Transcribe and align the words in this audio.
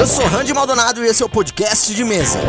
Eu 0.00 0.06
sou 0.06 0.24
Randy 0.24 0.54
Maldonado 0.54 1.04
e 1.04 1.08
esse 1.08 1.22
é 1.22 1.26
o 1.26 1.28
podcast 1.28 1.94
de 1.94 2.04
mesa. 2.04 2.40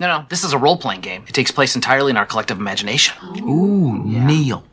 No, 0.00 0.08
no, 0.08 0.24
this 0.24 0.42
is 0.42 0.52
a 0.52 0.58
role 0.58 0.76
playing 0.76 1.00
game. 1.00 1.22
It 1.28 1.32
takes 1.32 1.52
place 1.52 1.76
entirely 1.76 2.10
in 2.10 2.16
our 2.16 2.26
collective 2.26 2.58
imagination. 2.58 3.14
Ooh, 3.40 4.02
Neil. 4.04 4.64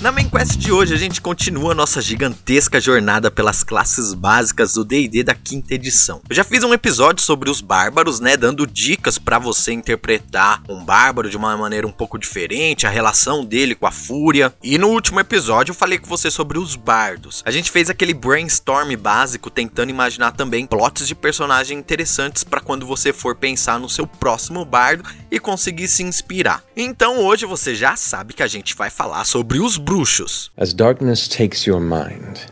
Na 0.00 0.10
main 0.10 0.30
quest 0.30 0.56
de 0.56 0.72
hoje, 0.72 0.94
a 0.94 0.96
gente 0.96 1.20
continua 1.20 1.74
nossa 1.74 2.00
gigantesca 2.00 2.80
jornada 2.80 3.30
pelas 3.30 3.62
classes 3.62 4.14
básicas 4.14 4.72
do 4.72 4.82
D&D 4.82 5.22
da 5.22 5.34
quinta 5.34 5.74
edição. 5.74 6.22
Eu 6.26 6.34
já 6.34 6.42
fiz 6.42 6.64
um 6.64 6.72
episódio 6.72 7.22
sobre 7.22 7.50
os 7.50 7.60
bárbaros, 7.60 8.18
né, 8.18 8.34
dando 8.34 8.66
dicas 8.66 9.18
para 9.18 9.38
você 9.38 9.72
interpretar 9.72 10.62
um 10.70 10.82
bárbaro 10.82 11.28
de 11.28 11.36
uma 11.36 11.54
maneira 11.54 11.86
um 11.86 11.92
pouco 11.92 12.18
diferente, 12.18 12.86
a 12.86 12.90
relação 12.90 13.44
dele 13.44 13.74
com 13.74 13.86
a 13.86 13.90
fúria. 13.90 14.54
E 14.62 14.78
no 14.78 14.88
último 14.88 15.20
episódio 15.20 15.72
eu 15.72 15.76
falei 15.76 15.98
com 15.98 16.06
você 16.06 16.30
sobre 16.30 16.58
os 16.58 16.76
bardos. 16.76 17.42
A 17.44 17.50
gente 17.50 17.70
fez 17.70 17.90
aquele 17.90 18.14
brainstorm 18.14 18.96
básico 18.96 19.50
tentando 19.50 19.90
imaginar 19.90 20.32
também 20.32 20.64
plots 20.64 21.06
de 21.06 21.14
personagem 21.14 21.78
interessantes 21.78 22.42
para 22.42 22.62
quando 22.62 22.86
você 22.86 23.12
for 23.12 23.36
pensar 23.36 23.78
no 23.78 23.88
seu 23.88 24.06
próximo 24.06 24.64
bardo 24.64 25.04
e 25.30 25.38
conseguir 25.38 25.88
se 25.88 26.02
inspirar. 26.02 26.64
Então 26.74 27.18
hoje 27.18 27.44
você 27.44 27.74
já 27.74 27.96
sabe 27.96 28.32
que 28.32 28.42
a 28.42 28.48
gente 28.48 28.74
vai 28.74 28.88
falar 28.88 29.26
sobre 29.26 29.60
os 29.60 29.76
bruxos. 29.90 30.50
As 30.56 30.72
darkness 30.72 31.26
takes 31.26 31.66
your 31.66 31.80
mind, 31.80 32.46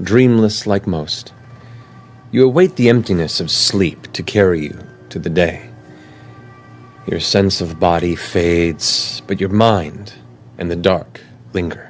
dreamless 0.00 0.64
like 0.64 0.86
most, 0.86 1.32
you 2.30 2.44
await 2.44 2.76
the 2.76 2.88
emptiness 2.88 3.40
of 3.40 3.50
sleep 3.50 4.12
to 4.12 4.22
carry 4.22 4.62
you 4.62 4.78
to 5.08 5.18
the 5.18 5.28
day. 5.28 5.68
Your 7.08 7.18
sense 7.18 7.60
of 7.60 7.80
body 7.80 8.14
fades, 8.14 9.22
but 9.26 9.40
your 9.40 9.48
mind 9.48 10.12
and 10.56 10.70
the 10.70 10.76
dark 10.76 11.20
linger. 11.52 11.87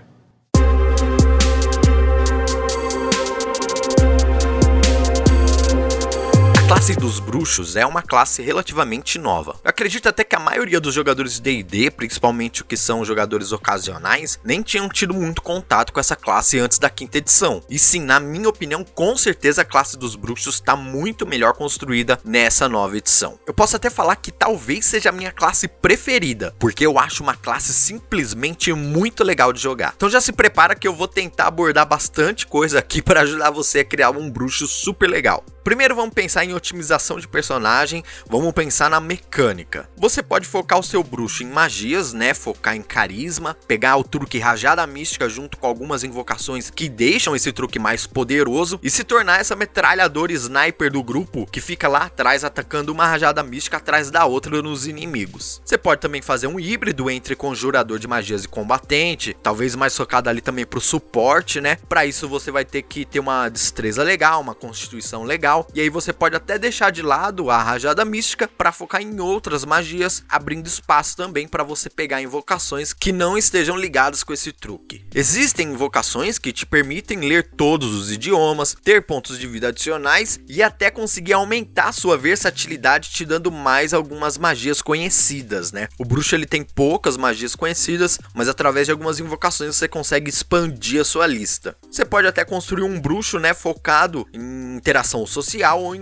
Classe 6.78 6.94
dos 6.94 7.18
bruxos 7.18 7.74
é 7.74 7.84
uma 7.84 8.02
classe 8.02 8.40
relativamente 8.40 9.18
nova. 9.18 9.58
Eu 9.64 9.70
acredito 9.70 10.08
até 10.08 10.22
que 10.22 10.36
a 10.36 10.38
maioria 10.38 10.80
dos 10.80 10.94
jogadores 10.94 11.34
de 11.34 11.40
D&D, 11.42 11.90
principalmente 11.90 12.62
os 12.62 12.68
que 12.68 12.76
são 12.76 13.04
jogadores 13.04 13.50
ocasionais, 13.50 14.38
nem 14.44 14.62
tinham 14.62 14.88
tido 14.88 15.12
muito 15.12 15.42
contato 15.42 15.92
com 15.92 15.98
essa 15.98 16.14
classe 16.14 16.56
antes 16.56 16.78
da 16.78 16.88
quinta 16.88 17.18
edição. 17.18 17.60
E 17.68 17.80
sim, 17.80 18.00
na 18.00 18.20
minha 18.20 18.48
opinião, 18.48 18.84
com 18.84 19.16
certeza 19.16 19.62
a 19.62 19.64
classe 19.64 19.98
dos 19.98 20.14
bruxos 20.14 20.54
está 20.54 20.76
muito 20.76 21.26
melhor 21.26 21.52
construída 21.52 22.16
nessa 22.24 22.68
nova 22.68 22.96
edição. 22.96 23.40
Eu 23.44 23.52
posso 23.52 23.74
até 23.74 23.90
falar 23.90 24.14
que 24.14 24.30
talvez 24.30 24.86
seja 24.86 25.08
a 25.08 25.12
minha 25.12 25.32
classe 25.32 25.66
preferida, 25.66 26.54
porque 26.60 26.86
eu 26.86 26.96
acho 26.96 27.24
uma 27.24 27.34
classe 27.34 27.74
simplesmente 27.74 28.72
muito 28.72 29.24
legal 29.24 29.52
de 29.52 29.60
jogar. 29.60 29.94
Então 29.96 30.08
já 30.08 30.20
se 30.20 30.30
prepara 30.30 30.76
que 30.76 30.86
eu 30.86 30.94
vou 30.94 31.08
tentar 31.08 31.48
abordar 31.48 31.88
bastante 31.88 32.46
coisa 32.46 32.78
aqui 32.78 33.02
para 33.02 33.22
ajudar 33.22 33.50
você 33.50 33.80
a 33.80 33.84
criar 33.84 34.10
um 34.10 34.30
bruxo 34.30 34.68
super 34.68 35.10
legal. 35.10 35.44
Primeiro 35.68 35.94
vamos 35.94 36.14
pensar 36.14 36.46
em 36.46 36.54
otimização 36.68 37.18
de 37.18 37.26
personagem, 37.26 38.04
vamos 38.26 38.52
pensar 38.52 38.90
na 38.90 39.00
mecânica. 39.00 39.88
Você 39.96 40.22
pode 40.22 40.46
focar 40.46 40.78
o 40.78 40.82
seu 40.82 41.02
bruxo 41.02 41.42
em 41.42 41.46
magias, 41.46 42.12
né? 42.12 42.34
Focar 42.34 42.76
em 42.76 42.82
carisma, 42.82 43.56
pegar 43.66 43.96
o 43.96 44.04
truque 44.04 44.38
rajada 44.38 44.86
mística 44.86 45.28
junto 45.28 45.56
com 45.56 45.66
algumas 45.66 46.04
invocações 46.04 46.70
que 46.70 46.88
deixam 46.88 47.34
esse 47.34 47.52
truque 47.52 47.78
mais 47.78 48.06
poderoso 48.06 48.78
e 48.82 48.90
se 48.90 49.02
tornar 49.02 49.40
essa 49.40 49.56
metralhadora 49.56 50.32
sniper 50.32 50.92
do 50.92 51.02
grupo 51.02 51.46
que 51.50 51.60
fica 51.60 51.88
lá 51.88 52.04
atrás 52.04 52.44
atacando 52.44 52.92
uma 52.92 53.06
rajada 53.06 53.42
mística 53.42 53.78
atrás 53.78 54.10
da 54.10 54.26
outra 54.26 54.60
nos 54.62 54.86
inimigos. 54.86 55.62
Você 55.64 55.78
pode 55.78 56.00
também 56.00 56.20
fazer 56.20 56.46
um 56.46 56.60
híbrido 56.60 57.10
entre 57.10 57.34
conjurador 57.34 57.98
de 57.98 58.08
magias 58.08 58.44
e 58.44 58.48
combatente, 58.48 59.36
talvez 59.42 59.74
mais 59.74 59.96
focado 59.96 60.28
ali 60.28 60.40
também 60.40 60.66
pro 60.66 60.80
suporte, 60.80 61.60
né? 61.60 61.78
Para 61.88 62.04
isso 62.04 62.28
você 62.28 62.50
vai 62.50 62.64
ter 62.64 62.82
que 62.82 63.04
ter 63.04 63.20
uma 63.20 63.48
destreza 63.48 64.02
legal, 64.02 64.40
uma 64.40 64.54
constituição 64.54 65.24
legal 65.24 65.66
e 65.74 65.80
aí 65.80 65.88
você 65.88 66.12
pode 66.12 66.36
até 66.36 66.57
deixar 66.58 66.90
de 66.90 67.02
lado 67.02 67.50
a 67.50 67.62
rajada 67.62 68.04
mística 68.04 68.48
para 68.48 68.72
focar 68.72 69.00
em 69.02 69.20
outras 69.20 69.64
magias, 69.64 70.24
abrindo 70.28 70.66
espaço 70.66 71.16
também 71.16 71.46
para 71.46 71.62
você 71.62 71.88
pegar 71.88 72.20
invocações 72.20 72.92
que 72.92 73.12
não 73.12 73.38
estejam 73.38 73.76
ligadas 73.76 74.22
com 74.22 74.32
esse 74.32 74.52
truque. 74.52 75.04
Existem 75.14 75.68
invocações 75.68 76.38
que 76.38 76.52
te 76.52 76.66
permitem 76.66 77.20
ler 77.20 77.50
todos 77.56 77.94
os 77.94 78.10
idiomas, 78.10 78.76
ter 78.82 79.02
pontos 79.02 79.38
de 79.38 79.46
vida 79.46 79.68
adicionais 79.68 80.40
e 80.48 80.62
até 80.62 80.90
conseguir 80.90 81.32
aumentar 81.32 81.92
sua 81.92 82.16
versatilidade 82.16 83.10
te 83.10 83.24
dando 83.24 83.50
mais 83.50 83.94
algumas 83.94 84.38
magias 84.38 84.82
conhecidas, 84.82 85.72
né? 85.72 85.88
O 85.98 86.04
bruxo 86.04 86.34
ele 86.34 86.46
tem 86.46 86.62
poucas 86.62 87.16
magias 87.16 87.54
conhecidas, 87.54 88.18
mas 88.34 88.48
através 88.48 88.86
de 88.86 88.92
algumas 88.92 89.20
invocações 89.20 89.76
você 89.76 89.88
consegue 89.88 90.30
expandir 90.30 91.00
a 91.00 91.04
sua 91.04 91.26
lista. 91.26 91.76
Você 91.90 92.04
pode 92.04 92.26
até 92.26 92.44
construir 92.44 92.82
um 92.82 93.00
bruxo, 93.00 93.38
né, 93.38 93.54
focado 93.54 94.26
em 94.32 94.76
interação 94.76 95.26
social 95.26 95.82
ou 95.82 95.94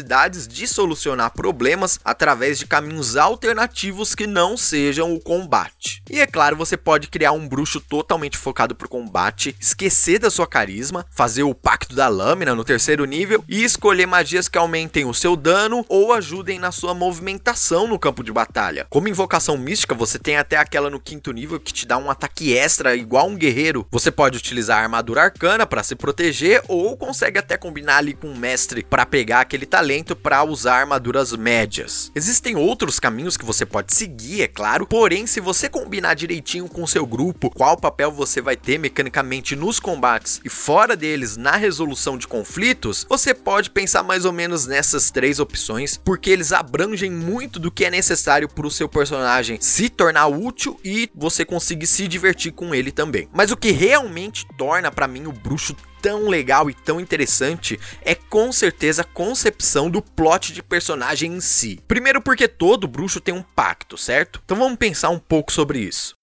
incapacidades 0.00 0.48
de 0.48 0.66
solucionar 0.66 1.30
problemas 1.32 1.98
através 2.04 2.58
de 2.58 2.66
caminhos 2.66 3.16
alternativos 3.16 4.14
que 4.14 4.26
não 4.26 4.56
sejam 4.56 5.14
o 5.14 5.20
combate. 5.20 6.02
E 6.10 6.18
é 6.20 6.26
claro, 6.26 6.56
você 6.56 6.76
pode 6.76 7.08
criar 7.08 7.32
um 7.32 7.46
bruxo 7.46 7.80
totalmente 7.80 8.36
focado 8.36 8.74
para 8.74 8.86
o 8.86 8.90
combate, 8.90 9.54
esquecer 9.60 10.18
da 10.18 10.30
sua 10.30 10.46
carisma, 10.46 11.06
fazer 11.10 11.42
o 11.42 11.54
pacto 11.54 11.94
da 11.94 12.08
lâmina 12.08 12.54
no 12.54 12.64
terceiro 12.64 13.04
nível 13.04 13.44
e 13.48 13.62
escolher 13.62 14.06
magias 14.06 14.48
que 14.48 14.58
aumentem 14.58 15.04
o 15.04 15.14
seu 15.14 15.36
dano 15.36 15.84
ou 15.88 16.12
ajudem 16.12 16.58
na 16.58 16.72
sua 16.72 16.94
movimentação 16.94 17.86
no 17.86 17.98
campo 17.98 18.24
de 18.24 18.32
batalha. 18.32 18.86
Como 18.90 19.08
invocação 19.08 19.56
mística, 19.56 19.94
você 19.94 20.18
tem 20.18 20.36
até 20.36 20.56
aquela 20.56 20.90
no 20.90 21.00
quinto 21.00 21.32
nível 21.32 21.60
que 21.60 21.72
te 21.72 21.86
dá 21.86 21.96
um 21.96 22.10
ataque 22.10 22.56
extra 22.56 22.96
igual 22.96 23.28
um 23.28 23.36
guerreiro. 23.36 23.86
Você 23.90 24.10
pode 24.10 24.38
utilizar 24.38 24.78
a 24.78 24.82
armadura 24.82 25.22
arcana 25.22 25.66
para 25.66 25.82
se 25.82 25.94
proteger 25.94 26.62
ou 26.68 26.96
consegue 26.96 27.38
até 27.38 27.56
combinar 27.56 27.98
ali 27.98 28.14
com 28.14 28.28
um 28.28 28.36
mestre 28.36 28.82
para 28.82 29.06
pegar 29.06 29.40
aquele 29.40 29.66
talento 29.66 29.89
para 30.14 30.44
usar 30.44 30.80
armaduras 30.80 31.32
médias. 31.32 32.12
Existem 32.14 32.54
outros 32.54 33.00
caminhos 33.00 33.36
que 33.36 33.44
você 33.44 33.66
pode 33.66 33.92
seguir, 33.94 34.42
é 34.42 34.46
claro, 34.46 34.86
porém 34.86 35.26
se 35.26 35.40
você 35.40 35.68
combinar 35.68 36.14
direitinho 36.14 36.68
com 36.68 36.86
seu 36.86 37.04
grupo, 37.04 37.50
qual 37.50 37.76
papel 37.76 38.12
você 38.12 38.40
vai 38.40 38.56
ter 38.56 38.78
mecanicamente 38.78 39.56
nos 39.56 39.80
combates 39.80 40.40
e 40.44 40.48
fora 40.48 40.96
deles 40.96 41.36
na 41.36 41.56
resolução 41.56 42.16
de 42.16 42.28
conflitos, 42.28 43.04
você 43.08 43.34
pode 43.34 43.70
pensar 43.70 44.04
mais 44.04 44.24
ou 44.24 44.32
menos 44.32 44.66
nessas 44.66 45.10
três 45.10 45.40
opções, 45.40 45.96
porque 45.96 46.30
eles 46.30 46.52
abrangem 46.52 47.10
muito 47.10 47.58
do 47.58 47.70
que 47.70 47.84
é 47.84 47.90
necessário 47.90 48.48
para 48.48 48.66
o 48.66 48.70
seu 48.70 48.88
personagem 48.88 49.58
se 49.60 49.88
tornar 49.88 50.28
útil 50.28 50.78
e 50.84 51.10
você 51.14 51.44
conseguir 51.44 51.86
se 51.86 52.06
divertir 52.06 52.52
com 52.52 52.74
ele 52.74 52.92
também. 52.92 53.28
Mas 53.32 53.50
o 53.50 53.56
que 53.56 53.72
realmente 53.72 54.46
torna 54.56 54.90
para 54.90 55.08
mim 55.08 55.26
o 55.26 55.32
bruxo 55.32 55.74
tão 56.00 56.28
legal 56.28 56.70
e 56.70 56.74
tão 56.74 57.00
interessante 57.00 57.78
é 58.02 58.14
com 58.14 58.50
certeza 58.52 59.02
a 59.02 59.04
concepção 59.04 59.90
do 59.90 60.02
plot 60.02 60.52
de 60.52 60.62
personagem 60.62 61.34
em 61.34 61.40
si. 61.40 61.80
Primeiro 61.86 62.20
porque 62.20 62.48
todo 62.48 62.88
bruxo 62.88 63.20
tem 63.20 63.34
um 63.34 63.42
pacto, 63.42 63.96
certo? 63.96 64.40
Então 64.44 64.56
vamos 64.56 64.78
pensar 64.78 65.10
um 65.10 65.18
pouco 65.18 65.52
sobre 65.52 65.80
isso. 65.80 66.14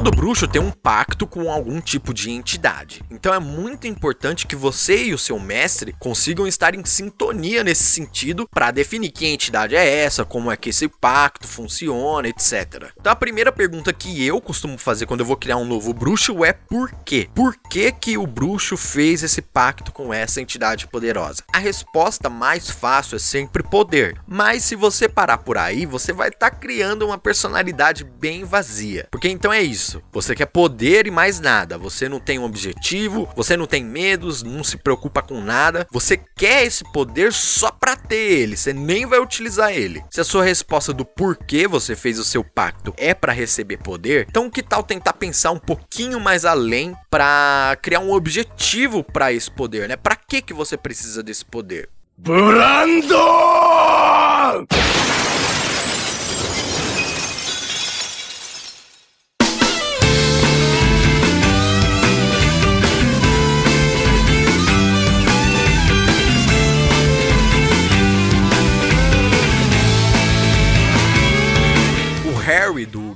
Todo 0.00 0.16
bruxo 0.16 0.48
tem 0.48 0.62
um 0.62 0.70
pacto 0.70 1.26
com 1.26 1.52
algum 1.52 1.78
tipo 1.78 2.14
de 2.14 2.30
entidade. 2.30 3.02
Então 3.10 3.34
é 3.34 3.38
muito 3.38 3.86
importante 3.86 4.46
que 4.46 4.56
você 4.56 5.04
e 5.04 5.12
o 5.12 5.18
seu 5.18 5.38
mestre 5.38 5.94
consigam 5.98 6.46
estar 6.46 6.74
em 6.74 6.82
sintonia 6.86 7.62
nesse 7.62 7.82
sentido 7.82 8.48
para 8.50 8.70
definir 8.70 9.10
que 9.10 9.26
entidade 9.26 9.76
é 9.76 9.86
essa, 9.86 10.24
como 10.24 10.50
é 10.50 10.56
que 10.56 10.70
esse 10.70 10.88
pacto 10.88 11.46
funciona, 11.46 12.28
etc. 12.28 12.90
Então 12.98 13.12
a 13.12 13.16
primeira 13.16 13.52
pergunta 13.52 13.92
que 13.92 14.24
eu 14.24 14.40
costumo 14.40 14.78
fazer 14.78 15.04
quando 15.04 15.20
eu 15.20 15.26
vou 15.26 15.36
criar 15.36 15.58
um 15.58 15.66
novo 15.66 15.92
bruxo 15.92 16.46
é 16.46 16.54
por 16.54 16.90
quê? 17.04 17.28
Por 17.34 17.54
que 17.68 17.92
que 17.92 18.16
o 18.16 18.26
bruxo 18.26 18.78
fez 18.78 19.22
esse 19.22 19.42
pacto 19.42 19.92
com 19.92 20.14
essa 20.14 20.40
entidade 20.40 20.86
poderosa? 20.86 21.42
A 21.52 21.58
resposta 21.58 22.30
mais 22.30 22.70
fácil 22.70 23.16
é 23.16 23.18
sempre 23.18 23.62
poder, 23.62 24.18
mas 24.26 24.64
se 24.64 24.74
você 24.74 25.06
parar 25.10 25.36
por 25.36 25.58
aí, 25.58 25.84
você 25.84 26.10
vai 26.10 26.28
estar 26.28 26.50
tá 26.50 26.56
criando 26.56 27.04
uma 27.04 27.18
personalidade 27.18 28.02
bem 28.02 28.44
vazia. 28.44 29.06
Porque 29.10 29.28
então 29.28 29.52
é 29.52 29.60
isso 29.60 29.89
isso. 29.90 30.02
Você 30.12 30.34
quer 30.34 30.46
poder 30.46 31.06
e 31.06 31.10
mais 31.10 31.40
nada. 31.40 31.76
Você 31.76 32.08
não 32.08 32.20
tem 32.20 32.38
um 32.38 32.44
objetivo, 32.44 33.28
você 33.34 33.56
não 33.56 33.66
tem 33.66 33.84
medos, 33.84 34.42
não 34.42 34.62
se 34.62 34.76
preocupa 34.76 35.20
com 35.22 35.40
nada. 35.40 35.86
Você 35.90 36.16
quer 36.36 36.64
esse 36.64 36.84
poder 36.92 37.32
só 37.32 37.70
pra 37.70 37.96
ter 37.96 38.40
ele, 38.40 38.56
você 38.56 38.72
nem 38.72 39.06
vai 39.06 39.18
utilizar 39.18 39.72
ele. 39.72 40.02
Se 40.10 40.20
a 40.20 40.24
sua 40.24 40.44
resposta 40.44 40.92
do 40.92 41.04
porquê 41.04 41.66
você 41.66 41.96
fez 41.96 42.18
o 42.18 42.24
seu 42.24 42.44
pacto 42.44 42.94
é 42.96 43.14
para 43.14 43.32
receber 43.32 43.78
poder, 43.78 44.26
então 44.28 44.50
que 44.50 44.62
tal 44.62 44.82
tentar 44.82 45.14
pensar 45.14 45.50
um 45.50 45.58
pouquinho 45.58 46.20
mais 46.20 46.44
além 46.44 46.94
para 47.10 47.76
criar 47.82 48.00
um 48.00 48.12
objetivo 48.12 49.02
para 49.02 49.32
esse 49.32 49.50
poder, 49.50 49.88
né? 49.88 49.96
Para 49.96 50.16
que 50.16 50.42
que 50.42 50.54
você 50.54 50.76
precisa 50.76 51.22
desse 51.22 51.44
poder? 51.44 51.88
Brando! 52.16 53.16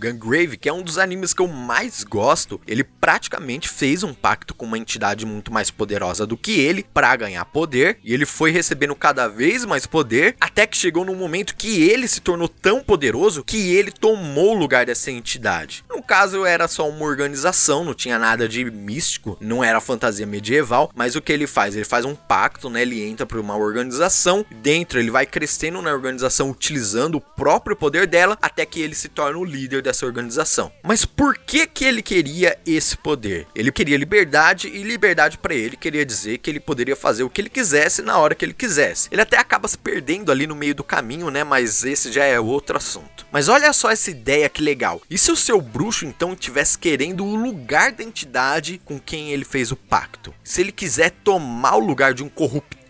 Gungrave, 0.05 0.57
que 0.57 0.69
é 0.69 0.73
um 0.73 0.83
dos 0.83 0.99
animes 0.99 1.33
que 1.33 1.41
eu 1.41 1.49
mais 1.49 2.05
gosto, 2.05 2.61
ele 2.67 2.85
praticamente 2.85 3.69
fez 3.69 4.03
um 4.03 4.13
pacto 4.13 4.55
com 4.55 4.67
uma 4.67 4.79
entidade 4.79 5.25
muito 5.25 5.53
mais 5.53 5.71
poderosa 5.71 6.27
do 6.27 6.37
que 6.37 6.61
ele 6.61 6.85
para 6.93 7.15
ganhar 7.17 7.45
poder, 7.45 7.99
e 8.03 8.13
ele 8.13 8.27
foi 8.27 8.51
recebendo 8.51 8.95
cada 8.95 9.29
vez 9.29 9.65
mais 9.65 9.87
poder, 9.87 10.37
até 10.41 10.67
que 10.67 10.77
chegou 10.77 11.05
num 11.05 11.15
momento 11.15 11.57
que 11.57 11.83
ele 11.83 12.09
se 12.09 12.21
tornou 12.21 12.49
tão 12.49 12.83
poderoso 12.83 13.45
que 13.45 13.75
ele 13.75 13.91
tomou 13.91 14.55
o 14.55 14.59
lugar 14.59 14.87
dessa 14.87 15.11
entidade. 15.11 15.85
No 15.89 16.03
caso, 16.03 16.45
era 16.45 16.69
só 16.69 16.89
uma 16.89 17.05
organização, 17.05 17.85
não 17.85 17.95
tinha 17.95 18.19
nada 18.19 18.49
de 18.49 18.65
místico, 18.65 19.37
não 19.41 19.63
era 19.63 19.81
fantasia 19.81 20.27
medieval, 20.27 20.91
mas 20.95 21.15
o 21.15 21.23
que 21.23 21.33
ele 21.33 21.47
faz? 21.47 21.75
Ele 21.75 21.85
faz 21.85 22.05
um 22.05 22.15
pacto, 22.15 22.69
né? 22.69 22.83
Ele 22.83 23.03
entra 23.03 23.25
para 23.25 23.41
uma 23.41 23.57
organização, 23.57 24.45
dentro 24.63 24.99
ele 24.99 25.11
vai 25.11 25.27
crescendo 25.27 25.81
na 25.81 25.93
organização 25.93 26.51
utilizando 26.51 27.17
o 27.17 27.21
próprio 27.21 27.77
poder 27.77 28.07
dela, 28.07 28.37
até 28.41 28.67
que 28.67 28.81
ele 28.81 28.95
se 28.95 29.09
torna 29.09 29.39
o 29.39 29.45
líder 29.45 29.83
dessa 29.83 29.94
organização. 30.03 30.73
Mas 30.83 31.05
por 31.05 31.37
que 31.37 31.67
que 31.67 31.85
ele 31.85 32.01
queria 32.01 32.59
esse 32.67 32.97
poder? 32.97 33.47
Ele 33.55 33.71
queria 33.71 33.99
liberdade 33.99 34.69
e 34.69 34.83
liberdade 34.83 35.37
para 35.37 35.55
ele 35.55 35.77
queria 35.77 36.07
dizer 36.07 36.39
que 36.39 36.49
ele 36.49 36.61
poderia 36.61 36.97
fazer 36.97 37.23
o 37.23 37.31
que 37.31 37.41
ele 37.41 37.51
quisesse 37.51 38.01
na 38.01 38.17
hora 38.17 38.35
que 38.35 38.43
ele 38.43 38.55
quisesse. 38.55 39.09
Ele 39.13 39.21
até 39.21 39.39
acaba 39.39 39.69
se 39.69 39.77
perdendo 39.77 40.33
ali 40.33 40.47
no 40.47 40.57
meio 40.57 40.75
do 40.75 40.83
caminho, 40.83 41.31
né? 41.31 41.45
Mas 41.45 41.85
esse 41.85 42.11
já 42.11 42.25
é 42.25 42.41
outro 42.41 42.79
assunto. 42.79 43.27
Mas 43.31 43.49
olha 43.49 43.73
só 43.73 43.91
essa 43.91 44.11
ideia 44.11 44.49
que 44.49 44.63
legal. 44.63 45.03
E 45.11 45.19
se 45.19 45.31
o 45.31 45.37
seu 45.37 45.61
bruxo 45.61 46.07
então 46.07 46.35
tivesse 46.35 46.79
querendo 46.79 47.25
o 47.25 47.37
lugar 47.37 47.93
da 47.93 48.03
entidade 48.03 48.81
com 48.85 48.99
quem 48.99 49.31
ele 49.31 49.45
fez 49.45 49.71
o 49.71 49.77
pacto? 49.77 50.35
Se 50.43 50.61
ele 50.61 50.73
quiser 50.73 51.11
tomar 51.11 51.77
o 51.77 51.87
lugar 51.87 52.15
de 52.15 52.23
um 52.23 52.29
corrupto 52.29 52.84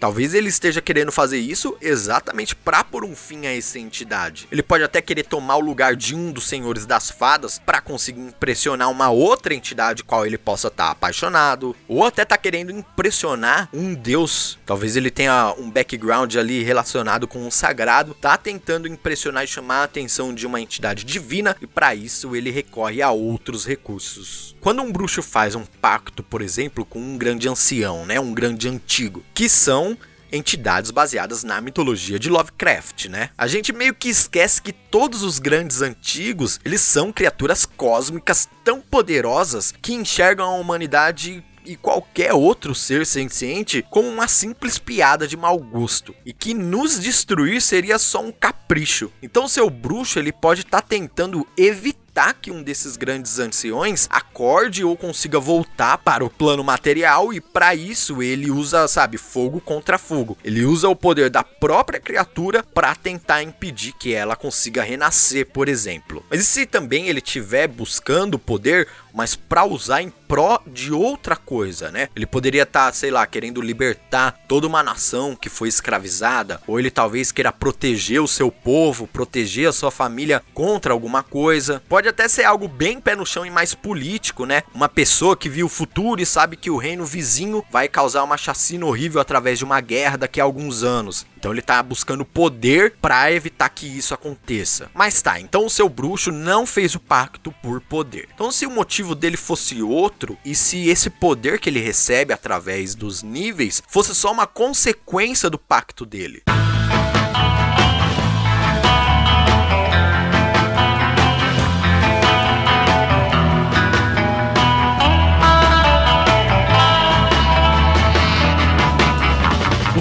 Talvez 0.00 0.34
ele 0.34 0.48
esteja 0.48 0.80
querendo 0.80 1.12
fazer 1.12 1.38
isso 1.38 1.76
exatamente 1.80 2.56
para 2.56 2.82
pôr 2.82 3.04
um 3.04 3.14
fim 3.14 3.46
a 3.46 3.56
essa 3.56 3.78
entidade. 3.78 4.48
Ele 4.50 4.62
pode 4.62 4.84
até 4.84 5.02
querer 5.02 5.24
tomar 5.24 5.56
o 5.56 5.60
lugar 5.60 5.94
de 5.94 6.14
um 6.14 6.32
dos 6.32 6.48
senhores 6.48 6.86
das 6.86 7.10
fadas 7.10 7.58
para 7.58 7.80
conseguir 7.80 8.20
impressionar 8.20 8.90
uma 8.90 9.10
outra 9.10 9.54
entidade 9.54 10.02
qual 10.02 10.24
ele 10.24 10.38
possa 10.38 10.68
estar 10.68 10.86
tá 10.86 10.90
apaixonado, 10.92 11.76
ou 11.86 12.04
até 12.04 12.24
tá 12.24 12.38
querendo 12.38 12.72
impressionar 12.72 13.68
um 13.72 13.94
deus. 13.94 14.58
Talvez 14.64 14.96
ele 14.96 15.10
tenha 15.10 15.54
um 15.58 15.70
background 15.70 16.34
ali 16.36 16.62
relacionado 16.62 17.28
com 17.28 17.46
um 17.46 17.50
sagrado, 17.50 18.14
tá 18.14 18.36
tentando 18.38 18.88
impressionar 18.88 19.44
e 19.44 19.48
chamar 19.48 19.80
a 19.80 19.84
atenção 19.84 20.34
de 20.34 20.46
uma 20.46 20.60
entidade 20.60 21.04
divina 21.04 21.56
e 21.60 21.66
para 21.66 21.94
isso 21.94 22.34
ele 22.34 22.50
recorre 22.50 23.02
a 23.02 23.10
outros 23.10 23.66
recursos. 23.66 24.56
Quando 24.60 24.82
um 24.82 24.92
bruxo 24.92 25.22
faz 25.22 25.54
um 25.54 25.64
pacto, 25.64 26.22
por 26.22 26.42
exemplo, 26.42 26.84
com 26.84 26.98
um 26.98 27.18
grande 27.18 27.48
ancião, 27.48 28.06
né, 28.06 28.20
um 28.20 28.32
grande 28.32 28.68
antigo, 28.68 29.22
que 29.34 29.48
são 29.50 29.98
entidades 30.32 30.90
baseadas 30.90 31.42
na 31.42 31.60
mitologia 31.60 32.18
de 32.18 32.30
Lovecraft, 32.30 33.06
né? 33.06 33.30
A 33.36 33.46
gente 33.46 33.72
meio 33.72 33.94
que 33.94 34.08
esquece 34.08 34.62
que 34.62 34.72
todos 34.72 35.22
os 35.22 35.38
grandes 35.38 35.82
antigos, 35.82 36.60
eles 36.64 36.80
são 36.80 37.12
criaturas 37.12 37.66
cósmicas 37.66 38.48
tão 38.64 38.80
poderosas 38.80 39.74
que 39.82 39.92
enxergam 39.92 40.46
a 40.46 40.54
humanidade 40.54 41.44
e 41.64 41.76
qualquer 41.76 42.32
outro 42.32 42.74
ser 42.74 43.04
senciente 43.04 43.84
como 43.90 44.08
uma 44.08 44.26
simples 44.26 44.78
piada 44.78 45.26
de 45.26 45.36
mau 45.36 45.58
gosto 45.58 46.14
e 46.24 46.32
que 46.32 46.54
nos 46.54 46.98
destruir 46.98 47.60
seria 47.60 47.98
só 47.98 48.22
um 48.22 48.32
capricho. 48.32 49.12
Então 49.22 49.46
seu 49.46 49.68
bruxo 49.68 50.18
ele 50.18 50.32
pode 50.32 50.62
estar 50.62 50.80
tá 50.80 50.86
tentando 50.86 51.46
evitar 51.56 51.99
evitar 52.10 52.34
que 52.34 52.50
um 52.50 52.62
desses 52.62 52.96
grandes 52.96 53.38
anciões 53.38 54.08
acorde 54.10 54.84
ou 54.84 54.96
consiga 54.96 55.38
voltar 55.38 55.98
para 55.98 56.24
o 56.24 56.30
plano 56.30 56.64
material 56.64 57.32
e 57.32 57.40
para 57.40 57.74
isso 57.74 58.20
ele 58.20 58.50
usa, 58.50 58.88
sabe, 58.88 59.16
fogo 59.16 59.60
contra 59.60 59.96
fogo. 59.96 60.36
Ele 60.44 60.64
usa 60.64 60.88
o 60.88 60.96
poder 60.96 61.30
da 61.30 61.44
própria 61.44 62.00
criatura 62.00 62.64
para 62.74 62.94
tentar 62.96 63.42
impedir 63.42 63.92
que 63.92 64.12
ela 64.12 64.34
consiga 64.34 64.82
renascer, 64.82 65.46
por 65.46 65.68
exemplo. 65.68 66.24
Mas 66.28 66.40
e 66.40 66.44
se 66.44 66.66
também 66.66 67.06
ele 67.06 67.20
estiver 67.20 67.68
buscando 67.68 68.38
poder, 68.38 68.88
mas 69.14 69.34
para 69.34 69.64
usar 69.64 70.02
em 70.02 70.10
pró 70.10 70.60
de 70.66 70.92
outra 70.92 71.36
coisa, 71.36 71.90
né? 71.90 72.08
Ele 72.14 72.26
poderia 72.26 72.62
estar, 72.62 72.86
tá, 72.86 72.92
sei 72.92 73.10
lá, 73.10 73.26
querendo 73.26 73.60
libertar 73.60 74.38
toda 74.46 74.66
uma 74.66 74.82
nação 74.82 75.34
que 75.34 75.48
foi 75.48 75.68
escravizada, 75.68 76.60
ou 76.66 76.78
ele 76.78 76.90
talvez 76.90 77.32
queira 77.32 77.52
proteger 77.52 78.22
o 78.22 78.28
seu 78.28 78.50
povo, 78.50 79.06
proteger 79.06 79.68
a 79.68 79.72
sua 79.72 79.90
família 79.90 80.42
contra 80.54 80.92
alguma 80.92 81.22
coisa. 81.22 81.82
Pode 81.88 81.99
até 82.08 82.28
ser 82.28 82.44
algo 82.44 82.66
bem 82.68 83.00
pé 83.00 83.14
no 83.14 83.26
chão 83.26 83.44
e 83.44 83.50
mais 83.50 83.74
político, 83.74 84.44
né? 84.44 84.62
Uma 84.74 84.88
pessoa 84.88 85.36
que 85.36 85.48
viu 85.48 85.66
o 85.66 85.68
futuro 85.68 86.20
e 86.20 86.26
sabe 86.26 86.56
que 86.56 86.70
o 86.70 86.76
reino 86.76 87.04
vizinho 87.04 87.64
vai 87.70 87.88
causar 87.88 88.22
uma 88.24 88.36
chacina 88.36 88.86
horrível 88.86 89.20
através 89.20 89.58
de 89.58 89.64
uma 89.64 89.80
guerra 89.80 90.16
daqui 90.16 90.40
a 90.40 90.44
alguns 90.44 90.82
anos. 90.82 91.26
Então 91.36 91.52
ele 91.52 91.62
tá 91.62 91.82
buscando 91.82 92.24
poder 92.24 92.94
para 93.00 93.32
evitar 93.32 93.68
que 93.70 93.86
isso 93.86 94.12
aconteça. 94.12 94.90
Mas 94.94 95.22
tá, 95.22 95.40
então 95.40 95.64
o 95.64 95.70
seu 95.70 95.88
bruxo 95.88 96.30
não 96.30 96.66
fez 96.66 96.94
o 96.94 97.00
pacto 97.00 97.50
por 97.62 97.80
poder. 97.80 98.28
Então 98.34 98.52
se 98.52 98.66
o 98.66 98.70
motivo 98.70 99.14
dele 99.14 99.36
fosse 99.36 99.82
outro 99.82 100.36
e 100.44 100.54
se 100.54 100.88
esse 100.88 101.08
poder 101.08 101.58
que 101.58 101.70
ele 101.70 101.80
recebe 101.80 102.32
através 102.32 102.94
dos 102.94 103.22
níveis 103.22 103.82
fosse 103.88 104.14
só 104.14 104.30
uma 104.30 104.46
consequência 104.46 105.48
do 105.48 105.58
pacto 105.58 106.04
dele. 106.04 106.42
O 106.46 106.69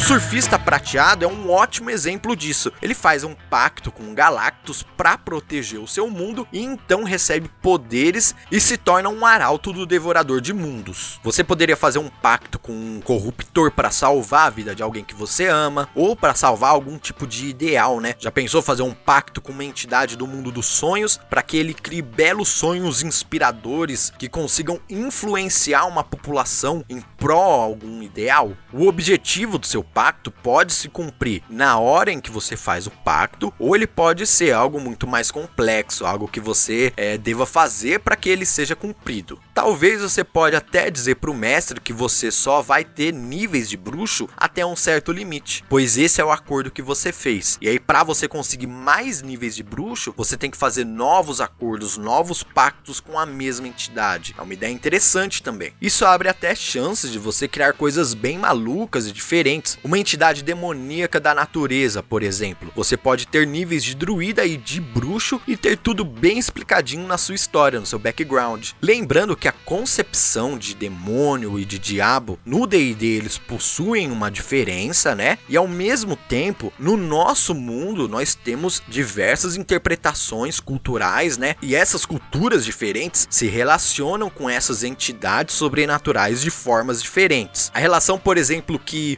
surfista 0.10 0.58
prateado 0.58 1.24
é 1.24 1.28
um 1.28 1.52
ótimo 1.52 1.92
exemplo 1.92 2.36
disso. 2.36 2.74
Ele 2.82 2.96
faz 2.96 3.24
um 3.24 3.36
pacto 3.48 3.92
com 3.92 4.12
Galactus 4.12 4.82
para 4.82 5.16
proteger 5.20 5.80
o 5.80 5.88
seu 5.88 6.10
mundo 6.10 6.48
e 6.52 6.64
então 6.64 7.04
recebe 7.04 7.48
poderes 7.62 8.34
e 8.52 8.60
se 8.60 8.76
torna 8.76 9.08
um 9.08 9.24
arauto 9.24 9.72
do 9.72 9.86
devorador 9.86 10.42
de 10.42 10.52
mundos. 10.52 11.20
Você 11.24 11.44
poderia 11.44 11.78
fazer 11.78 12.00
um 12.00 12.10
pacto 12.10 12.58
com 12.58 12.72
um 12.72 13.00
corruptor 13.02 13.70
para 13.70 13.92
salvar 13.92 14.48
a 14.48 14.50
vida 14.50 14.74
de 14.74 14.82
alguém 14.82 15.04
que 15.04 15.14
você 15.14 15.46
ama 15.46 15.88
ou 15.94 16.16
para 16.16 16.34
salvar 16.34 16.72
algum 16.72 16.98
tipo 16.98 17.28
de 17.28 17.46
ideal, 17.46 18.00
né? 18.00 18.16
Já 18.18 18.32
pensou 18.32 18.64
fazer 18.64 18.82
um 18.82 18.96
pacto 18.96 19.40
com 19.40 19.52
uma 19.52 19.64
entidade 19.64 20.18
do 20.18 20.26
mundo 20.26 20.52
dos 20.52 20.66
sonhos 20.66 21.18
para 21.30 21.44
que 21.44 21.56
ele 21.56 21.76
crie 21.76 22.02
belos 22.02 22.50
sonhos 22.50 23.04
inspiradores 23.04 24.12
que 24.18 24.28
consigam 24.28 24.80
influenciar 24.90 25.86
uma 25.86 26.04
população 26.04 26.84
em 26.90 27.00
pró 27.00 27.62
algum 27.62 28.02
ideal? 28.02 28.54
O 28.74 28.88
objetivo 28.88 29.60
do 29.60 29.68
seu 29.68 29.84
pacto 29.84 29.99
pode 30.32 30.74
se 30.74 30.88
cumprir 30.88 31.44
na 31.50 31.78
hora 31.78 32.12
em 32.12 32.20
que 32.20 32.32
você 32.32 32.56
faz 32.56 32.88
o 32.88 32.92
pacto, 32.92 33.54
ou 33.60 33.76
ele 33.76 33.86
pode 33.86 34.26
ser 34.26 34.54
algo 34.54 34.80
muito 34.80 35.06
mais 35.06 35.30
complexo, 35.30 36.06
algo 36.06 36.28
que 36.28 36.40
você 36.40 36.94
é, 36.96 37.18
deva 37.18 37.46
fazer 37.46 38.00
para 38.00 38.16
que 38.16 38.30
ele 38.30 38.46
seja 38.46 38.76
cumprido. 38.76 39.40
Talvez 39.54 40.02
você 40.02 40.24
pode 40.24 40.56
até 40.56 40.90
dizer 40.90 41.16
para 41.16 41.30
o 41.30 41.34
mestre 41.34 41.82
que 41.82 41.92
você 41.92 42.32
só 42.32 42.62
vai 42.62 42.84
ter 42.84 43.12
níveis 43.12 43.70
de 43.70 43.76
bruxo 43.76 44.30
até 44.38 44.66
um 44.66 44.76
certo 44.76 45.12
limite, 45.12 45.64
pois 45.68 45.98
esse 45.98 46.22
é 46.22 46.26
o 46.26 46.32
acordo 46.32 46.72
que 46.72 46.82
você 46.82 47.12
fez. 47.12 47.58
E 47.62 47.68
aí 47.68 47.80
para 47.80 48.04
você 48.04 48.28
conseguir 48.28 48.68
mais 48.68 49.22
níveis 49.22 49.56
de 49.56 49.64
bruxo, 49.64 50.14
você 50.16 50.38
tem 50.38 50.50
que 50.50 50.58
fazer 50.58 50.86
novos 50.86 51.42
acordos, 51.42 51.98
novos 51.98 52.42
pactos 52.42 53.00
com 53.00 53.20
a 53.20 53.26
mesma 53.26 53.68
entidade. 53.68 54.34
É 54.38 54.42
uma 54.42 54.54
ideia 54.54 54.72
interessante 54.72 55.44
também. 55.44 55.74
Isso 55.82 56.06
abre 56.06 56.30
até 56.30 56.56
chances 56.56 57.12
de 57.12 57.20
você 57.20 57.48
criar 57.48 57.74
coisas 57.74 58.14
bem 58.14 58.38
malucas 58.38 59.08
e 59.08 59.12
diferentes. 59.12 59.78
Uma 59.90 59.98
entidade 59.98 60.44
demoníaca 60.44 61.20
da 61.20 61.34
natureza, 61.34 62.04
por 62.04 62.22
exemplo. 62.22 62.72
Você 62.76 62.96
pode 62.96 63.26
ter 63.26 63.48
níveis 63.48 63.84
de 63.84 63.96
druida 63.96 64.46
e 64.46 64.56
de 64.56 64.80
bruxo 64.80 65.42
e 65.48 65.58
ter 65.58 65.80
tudo 65.80 66.06
bem 66.06 66.38
explicadinho 66.38 67.08
na 67.08 67.18
sua 67.18 67.34
história, 67.34 67.80
no 67.80 67.88
seu 67.88 67.98
background. 67.98 68.70
Lembrando 68.80 69.36
que 69.36 69.48
a 69.48 69.52
concepção 69.52 70.60
de 70.60 70.76
demônio 70.76 71.58
e 71.58 71.66
de 71.66 71.80
diabo 71.80 72.38
no 72.46 72.68
D&D 72.68 73.04
eles 73.04 73.40
possuem 73.40 74.12
uma 74.12 74.30
diferença, 74.30 75.16
né? 75.16 75.40
E 75.50 75.58
ao 75.58 75.68
mesmo 75.68 76.16
tempo, 76.16 76.72
no 76.78 76.96
nosso 76.96 77.56
mundo 77.56 78.08
nós 78.08 78.36
temos 78.36 78.84
diversas 78.88 79.56
interpretações 79.56 80.60
culturais, 80.60 81.36
né? 81.36 81.56
E 81.64 81.74
essas 81.74 82.06
culturas 82.06 82.64
diferentes 82.64 83.28
se 83.28 83.48
relacionam 83.48 84.30
com 84.30 84.48
essas 84.48 84.84
entidades 84.84 85.56
sobrenaturais 85.56 86.42
de 86.42 86.52
formas 86.52 87.02
diferentes. 87.02 87.72
A 87.74 87.80
relação, 87.80 88.20
por 88.20 88.38
exemplo, 88.38 88.78
que 88.78 89.18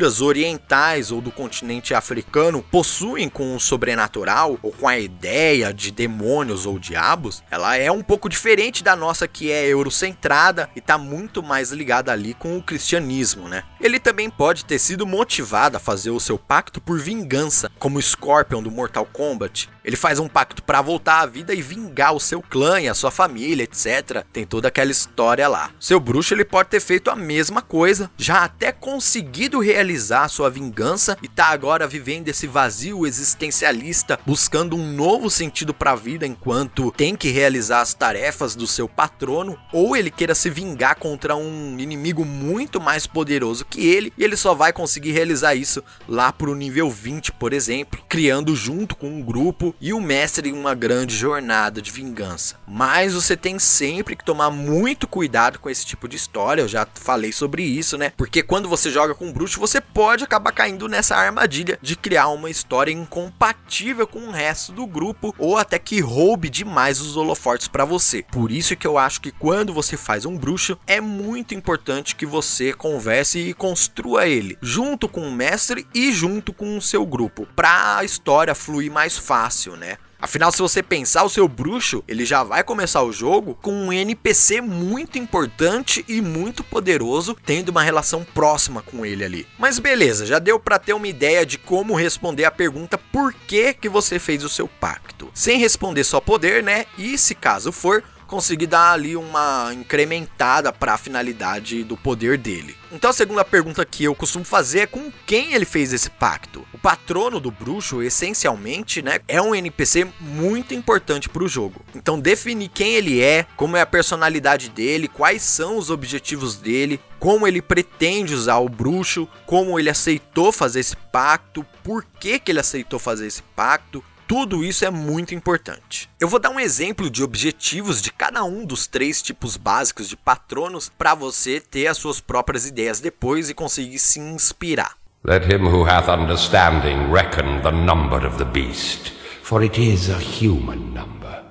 culturas 0.00 0.22
orientais 0.22 1.10
ou 1.10 1.20
do 1.20 1.30
continente 1.30 1.92
africano 1.92 2.64
possuem 2.70 3.28
com 3.28 3.54
o 3.54 3.60
sobrenatural 3.60 4.58
ou 4.62 4.72
com 4.72 4.88
a 4.88 4.98
ideia 4.98 5.74
de 5.74 5.90
demônios 5.90 6.64
ou 6.64 6.78
diabos, 6.78 7.42
ela 7.50 7.76
é 7.76 7.92
um 7.92 8.02
pouco 8.02 8.26
diferente 8.26 8.82
da 8.82 8.96
nossa 8.96 9.28
que 9.28 9.52
é 9.52 9.66
eurocentrada 9.66 10.70
e 10.74 10.78
está 10.78 10.96
muito 10.96 11.42
mais 11.42 11.70
ligada 11.70 12.10
ali 12.10 12.32
com 12.32 12.56
o 12.56 12.62
cristianismo, 12.62 13.46
né? 13.46 13.62
Ele 13.78 14.00
também 14.00 14.30
pode 14.30 14.64
ter 14.64 14.78
sido 14.78 15.06
motivado 15.06 15.76
a 15.76 15.80
fazer 15.80 16.10
o 16.10 16.20
seu 16.20 16.38
pacto 16.38 16.80
por 16.80 16.98
vingança, 16.98 17.70
como 17.78 18.00
Scorpion 18.00 18.62
do 18.62 18.70
Mortal 18.70 19.04
Kombat, 19.04 19.68
ele 19.84 19.96
faz 19.96 20.18
um 20.18 20.28
pacto 20.28 20.62
para 20.62 20.82
voltar 20.82 21.20
à 21.20 21.26
vida 21.26 21.54
e 21.54 21.62
vingar 21.62 22.14
o 22.14 22.20
seu 22.20 22.42
clã 22.42 22.80
e 22.80 22.88
a 22.88 22.94
sua 22.94 23.10
família, 23.10 23.64
etc. 23.64 24.24
Tem 24.32 24.44
toda 24.44 24.68
aquela 24.68 24.90
história 24.90 25.48
lá. 25.48 25.70
Seu 25.78 25.98
bruxo 25.98 26.34
ele 26.34 26.44
pode 26.44 26.68
ter 26.68 26.80
feito 26.80 27.10
a 27.10 27.16
mesma 27.16 27.62
coisa, 27.62 28.10
já 28.16 28.44
até 28.44 28.72
conseguido 28.72 29.60
realizar 29.60 30.28
sua 30.28 30.50
vingança 30.50 31.16
e 31.22 31.28
tá 31.28 31.46
agora 31.46 31.86
vivendo 31.86 32.28
esse 32.28 32.46
vazio 32.46 33.06
existencialista, 33.06 34.18
buscando 34.26 34.76
um 34.76 34.92
novo 34.92 35.30
sentido 35.30 35.72
para 35.72 35.92
a 35.92 35.96
vida 35.96 36.26
enquanto 36.26 36.92
tem 36.92 37.16
que 37.16 37.30
realizar 37.30 37.80
as 37.80 37.94
tarefas 37.94 38.54
do 38.54 38.66
seu 38.66 38.88
patrono, 38.88 39.58
ou 39.72 39.96
ele 39.96 40.10
queira 40.10 40.34
se 40.34 40.50
vingar 40.50 40.96
contra 40.96 41.36
um 41.36 41.78
inimigo 41.78 42.24
muito 42.24 42.80
mais 42.80 43.06
poderoso 43.06 43.64
que 43.64 43.86
ele, 43.86 44.12
e 44.16 44.24
ele 44.24 44.36
só 44.36 44.54
vai 44.54 44.72
conseguir 44.72 45.12
realizar 45.12 45.54
isso 45.54 45.82
lá 46.08 46.32
pro 46.32 46.54
nível 46.54 46.90
20, 46.90 47.32
por 47.32 47.52
exemplo, 47.52 48.02
criando 48.08 48.54
junto 48.54 48.96
com 48.96 49.08
um 49.08 49.22
grupo 49.22 49.69
e 49.80 49.92
o 49.92 50.00
mestre 50.00 50.48
em 50.48 50.52
uma 50.52 50.74
grande 50.74 51.16
jornada 51.16 51.82
de 51.82 51.90
vingança. 51.90 52.56
Mas 52.66 53.14
você 53.14 53.36
tem 53.36 53.58
sempre 53.58 54.16
que 54.16 54.24
tomar 54.24 54.50
muito 54.50 55.06
cuidado 55.06 55.58
com 55.58 55.68
esse 55.68 55.84
tipo 55.84 56.08
de 56.08 56.16
história, 56.16 56.62
eu 56.62 56.68
já 56.68 56.86
falei 56.94 57.32
sobre 57.32 57.62
isso, 57.62 57.98
né? 57.98 58.12
Porque 58.16 58.42
quando 58.42 58.68
você 58.68 58.90
joga 58.90 59.14
com 59.14 59.26
um 59.26 59.32
bruxo, 59.32 59.60
você 59.60 59.80
pode 59.80 60.24
acabar 60.24 60.52
caindo 60.52 60.88
nessa 60.88 61.16
armadilha 61.16 61.78
de 61.82 61.96
criar 61.96 62.28
uma 62.28 62.50
história 62.50 62.92
incompatível 62.92 64.06
com 64.06 64.20
o 64.20 64.30
resto 64.30 64.72
do 64.72 64.86
grupo 64.86 65.34
ou 65.38 65.56
até 65.56 65.78
que 65.78 66.00
roube 66.00 66.48
demais 66.48 67.00
os 67.00 67.16
holofortes 67.16 67.68
para 67.68 67.84
você. 67.84 68.24
Por 68.30 68.50
isso 68.50 68.76
que 68.76 68.86
eu 68.86 68.98
acho 68.98 69.20
que 69.20 69.30
quando 69.30 69.72
você 69.72 69.96
faz 69.96 70.24
um 70.24 70.36
bruxo, 70.36 70.78
é 70.86 71.00
muito 71.00 71.54
importante 71.54 72.16
que 72.16 72.26
você 72.26 72.72
converse 72.72 73.38
e 73.38 73.54
construa 73.54 74.26
ele 74.26 74.58
junto 74.60 75.08
com 75.08 75.22
o 75.22 75.32
mestre 75.32 75.86
e 75.94 76.12
junto 76.12 76.52
com 76.52 76.76
o 76.76 76.82
seu 76.82 77.04
grupo, 77.04 77.46
para 77.54 77.98
a 77.98 78.04
história 78.04 78.54
fluir 78.54 78.90
mais 78.90 79.16
fácil 79.16 79.59
fácil, 79.60 79.76
né? 79.76 79.98
Afinal, 80.18 80.52
se 80.52 80.58
você 80.58 80.82
pensar, 80.82 81.24
o 81.24 81.30
seu 81.30 81.48
bruxo, 81.48 82.04
ele 82.06 82.26
já 82.26 82.42
vai 82.42 82.62
começar 82.62 83.02
o 83.02 83.12
jogo 83.12 83.54
com 83.54 83.72
um 83.72 83.92
NPC 83.92 84.60
muito 84.60 85.18
importante 85.18 86.04
e 86.06 86.20
muito 86.20 86.62
poderoso, 86.62 87.36
tendo 87.44 87.70
uma 87.70 87.82
relação 87.82 88.22
próxima 88.22 88.82
com 88.82 89.04
ele 89.04 89.24
ali. 89.24 89.46
Mas 89.58 89.78
beleza, 89.78 90.26
já 90.26 90.38
deu 90.38 90.60
para 90.60 90.78
ter 90.78 90.92
uma 90.92 91.08
ideia 91.08 91.46
de 91.46 91.56
como 91.56 91.94
responder 91.94 92.44
a 92.44 92.50
pergunta 92.50 92.98
por 92.98 93.32
que 93.32 93.72
que 93.72 93.88
você 93.88 94.18
fez 94.18 94.44
o 94.44 94.48
seu 94.48 94.68
pacto. 94.68 95.30
Sem 95.34 95.58
responder 95.58 96.04
só 96.04 96.20
poder, 96.20 96.62
né? 96.62 96.84
E 96.98 97.16
se 97.16 97.34
caso 97.34 97.72
for, 97.72 98.04
conseguir 98.30 98.68
dar 98.68 98.92
ali 98.92 99.16
uma 99.16 99.74
incrementada 99.74 100.72
para 100.72 100.94
a 100.94 100.98
finalidade 100.98 101.82
do 101.82 101.96
poder 101.96 102.38
dele. 102.38 102.76
Então 102.92 103.10
a 103.10 103.12
segunda 103.12 103.44
pergunta 103.44 103.84
que 103.84 104.04
eu 104.04 104.14
costumo 104.14 104.44
fazer 104.44 104.80
é 104.80 104.86
com 104.86 105.10
quem 105.26 105.52
ele 105.52 105.64
fez 105.64 105.92
esse 105.92 106.08
pacto. 106.08 106.64
O 106.72 106.78
patrono 106.78 107.40
do 107.40 107.50
bruxo, 107.50 108.02
essencialmente, 108.02 109.02
né, 109.02 109.18
é 109.26 109.42
um 109.42 109.54
NPC 109.54 110.06
muito 110.20 110.74
importante 110.74 111.28
para 111.28 111.42
o 111.42 111.48
jogo. 111.48 111.84
Então 111.94 112.20
definir 112.20 112.68
quem 112.68 112.94
ele 112.94 113.20
é, 113.20 113.46
como 113.56 113.76
é 113.76 113.80
a 113.80 113.86
personalidade 113.86 114.68
dele, 114.70 115.08
quais 115.08 115.42
são 115.42 115.76
os 115.76 115.90
objetivos 115.90 116.54
dele, 116.54 117.00
como 117.18 117.46
ele 117.46 117.60
pretende 117.60 118.32
usar 118.32 118.58
o 118.58 118.68
bruxo, 118.68 119.28
como 119.44 119.78
ele 119.78 119.90
aceitou 119.90 120.52
fazer 120.52 120.80
esse 120.80 120.96
pacto, 120.96 121.66
por 121.82 122.04
que, 122.18 122.38
que 122.38 122.50
ele 122.50 122.60
aceitou 122.60 122.98
fazer 122.98 123.26
esse 123.26 123.42
pacto, 123.42 124.02
tudo 124.30 124.64
isso 124.64 124.84
é 124.84 124.90
muito 124.92 125.34
importante. 125.34 126.08
Eu 126.20 126.28
vou 126.28 126.38
dar 126.38 126.50
um 126.50 126.60
exemplo 126.60 127.10
de 127.10 127.20
objetivos 127.20 128.00
de 128.00 128.12
cada 128.12 128.44
um 128.44 128.64
dos 128.64 128.86
três 128.86 129.20
tipos 129.20 129.56
básicos 129.56 130.08
de 130.08 130.16
patronos 130.16 130.88
para 130.88 131.16
você 131.16 131.60
ter 131.60 131.88
as 131.88 131.98
suas 131.98 132.20
próprias 132.20 132.64
ideias 132.64 133.00
depois 133.00 133.50
e 133.50 133.54
conseguir 133.54 133.98
se 133.98 134.20
inspirar. 134.20 134.96
Let 135.24 135.52
him 135.52 135.66
who 135.66 135.84
hath 135.84 136.08
understanding 136.08 137.10
reckon 137.10 137.60
the 137.62 137.72
number 137.72 138.24
of 138.24 138.38
the 138.38 138.44
beast, 138.44 139.12
for 139.42 139.64
it 139.64 139.76
is 139.76 140.08
a 140.08 140.18
human 140.18 140.94
number. 140.94 141.42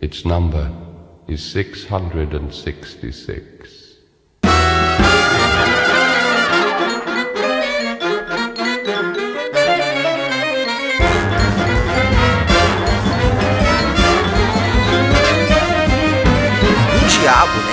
Its 0.00 0.24
number 0.24 0.72
is 1.28 1.42
666. 1.42 3.75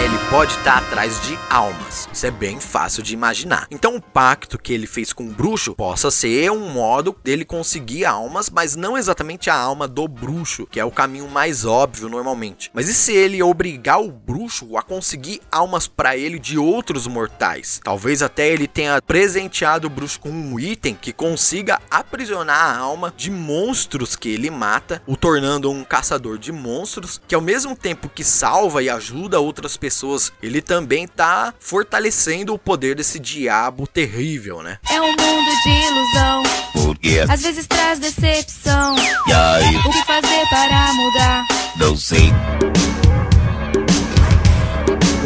Ele 0.03 0.17
pode 0.29 0.51
estar 0.51 0.81
tá 0.81 0.85
atrás 0.85 1.17
de 1.21 1.39
almas. 1.49 2.09
Isso 2.11 2.25
é 2.25 2.31
bem 2.31 2.59
fácil 2.59 3.01
de 3.01 3.13
imaginar. 3.13 3.67
Então 3.71 3.95
o 3.95 4.01
pacto 4.01 4.59
que 4.59 4.73
ele 4.73 4.85
fez 4.85 5.13
com 5.13 5.23
o 5.23 5.31
bruxo 5.31 5.75
possa 5.75 6.11
ser 6.11 6.51
um 6.51 6.71
modo 6.71 7.15
dele 7.23 7.45
conseguir 7.45 8.03
almas, 8.03 8.49
mas 8.49 8.75
não 8.75 8.97
exatamente 8.97 9.49
a 9.49 9.55
alma 9.55 9.87
do 9.87 10.05
bruxo, 10.05 10.67
que 10.69 10.77
é 10.77 10.83
o 10.83 10.91
caminho 10.91 11.29
mais 11.29 11.63
óbvio 11.63 12.09
normalmente. 12.09 12.69
Mas 12.73 12.89
e 12.89 12.93
se 12.93 13.13
ele 13.13 13.41
obrigar 13.41 14.01
o 14.01 14.11
bruxo 14.11 14.75
a 14.75 14.81
conseguir 14.81 15.39
almas 15.49 15.87
para 15.87 16.17
ele 16.17 16.37
de 16.37 16.57
outros 16.57 17.07
mortais? 17.07 17.79
Talvez 17.81 18.21
até 18.21 18.49
ele 18.49 18.67
tenha 18.67 19.01
presenteado 19.01 19.87
o 19.87 19.89
bruxo 19.89 20.19
com 20.19 20.29
um 20.29 20.59
item 20.59 20.95
que 20.95 21.13
consiga 21.13 21.79
aprisionar 21.89 22.59
a 22.59 22.77
alma 22.77 23.13
de 23.15 23.31
monstros 23.31 24.17
que 24.17 24.27
ele 24.27 24.49
mata, 24.49 25.01
o 25.07 25.15
tornando 25.15 25.71
um 25.71 25.81
caçador 25.85 26.37
de 26.37 26.51
monstros, 26.51 27.21
que 27.25 27.33
ao 27.35 27.41
mesmo 27.41 27.73
tempo 27.73 28.09
que 28.09 28.23
salva 28.23 28.83
e 28.83 28.89
ajuda 28.89 29.39
outras 29.39 29.77
pessoas, 29.77 29.92
ele 30.41 30.61
também 30.61 31.07
tá 31.07 31.53
fortalecendo 31.59 32.53
o 32.53 32.59
poder 32.59 32.95
desse 32.95 33.19
diabo 33.19 33.85
terrível, 33.85 34.61
né? 34.63 34.79
É 34.89 35.01
um 35.01 35.07
mundo 35.07 35.51
de 35.63 35.69
ilusão. 35.69 36.43
Porque 36.73 37.19
às 37.29 37.41
vezes 37.41 37.67
traz 37.67 37.99
decepção. 37.99 38.95
E 39.27 39.33
aí? 39.33 39.75
O 39.77 39.91
que 39.91 40.05
fazer 40.05 40.45
para 40.49 40.93
mudar? 40.93 41.45
Não 41.77 41.95
sei 41.95 42.31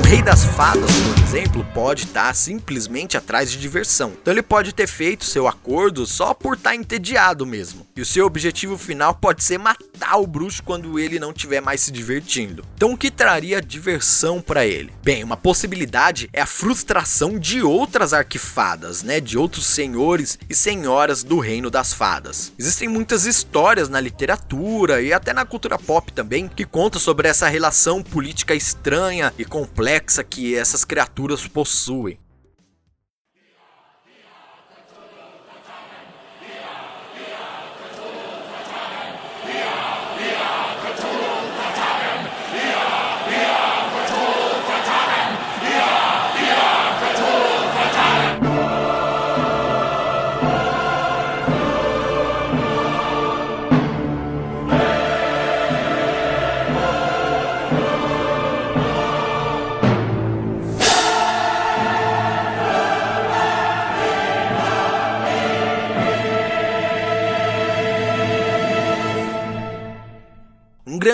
rei 0.08 0.22
das 0.22 0.46
fadas, 0.46 0.90
por 0.90 1.27
exemplo, 1.28 1.68
pode 1.74 2.06
estar 2.06 2.34
simplesmente 2.34 3.18
atrás 3.18 3.52
de 3.52 3.58
diversão. 3.58 4.14
Então 4.22 4.34
ele 4.34 4.42
pode 4.42 4.74
ter 4.74 4.88
feito 4.88 5.26
seu 5.26 5.46
acordo 5.46 6.06
só 6.06 6.34
por 6.34 6.56
estar 6.56 6.74
entediado 6.74 7.46
mesmo. 7.46 7.86
E 7.98 8.02
o 8.02 8.06
seu 8.06 8.26
objetivo 8.26 8.78
final 8.78 9.14
pode 9.14 9.44
ser 9.44 9.58
matar 9.58 10.16
o 10.18 10.26
bruxo 10.26 10.64
quando 10.64 10.98
ele 10.98 11.20
não 11.20 11.32
estiver 11.32 11.60
mais 11.60 11.82
se 11.82 11.92
divertindo. 11.92 12.64
Então 12.76 12.94
o 12.94 12.98
que 12.98 13.12
traria 13.12 13.62
diversão 13.62 14.42
para 14.42 14.66
ele? 14.66 14.94
Bem, 15.04 15.22
uma 15.22 15.36
possibilidade 15.36 16.30
é 16.32 16.42
a 16.42 16.46
frustração 16.46 17.38
de 17.38 17.62
outras 17.62 18.14
arquifadas, 18.14 19.04
né, 19.04 19.20
de 19.20 19.38
outros 19.38 19.66
senhores 19.66 20.40
e 20.50 20.56
senhoras 20.56 21.24
do 21.24 21.40
reino 21.40 21.70
das 21.70 21.92
fadas. 21.92 22.54
Existem 22.58 22.88
muitas 22.88 23.26
histórias 23.26 23.90
na 23.90 24.00
literatura 24.00 25.02
e 25.02 25.12
até 25.12 25.34
na 25.34 25.44
cultura 25.44 25.78
pop 25.78 26.10
também 26.14 26.48
que 26.48 26.64
contam 26.64 27.02
sobre 27.02 27.28
essa 27.28 27.50
relação 27.50 28.02
política 28.02 28.56
estranha 28.56 29.34
e 29.38 29.44
complexa 29.44 30.24
que 30.24 30.56
essas 30.56 30.86
criaturas 31.18 31.48
possuem. 31.48 32.20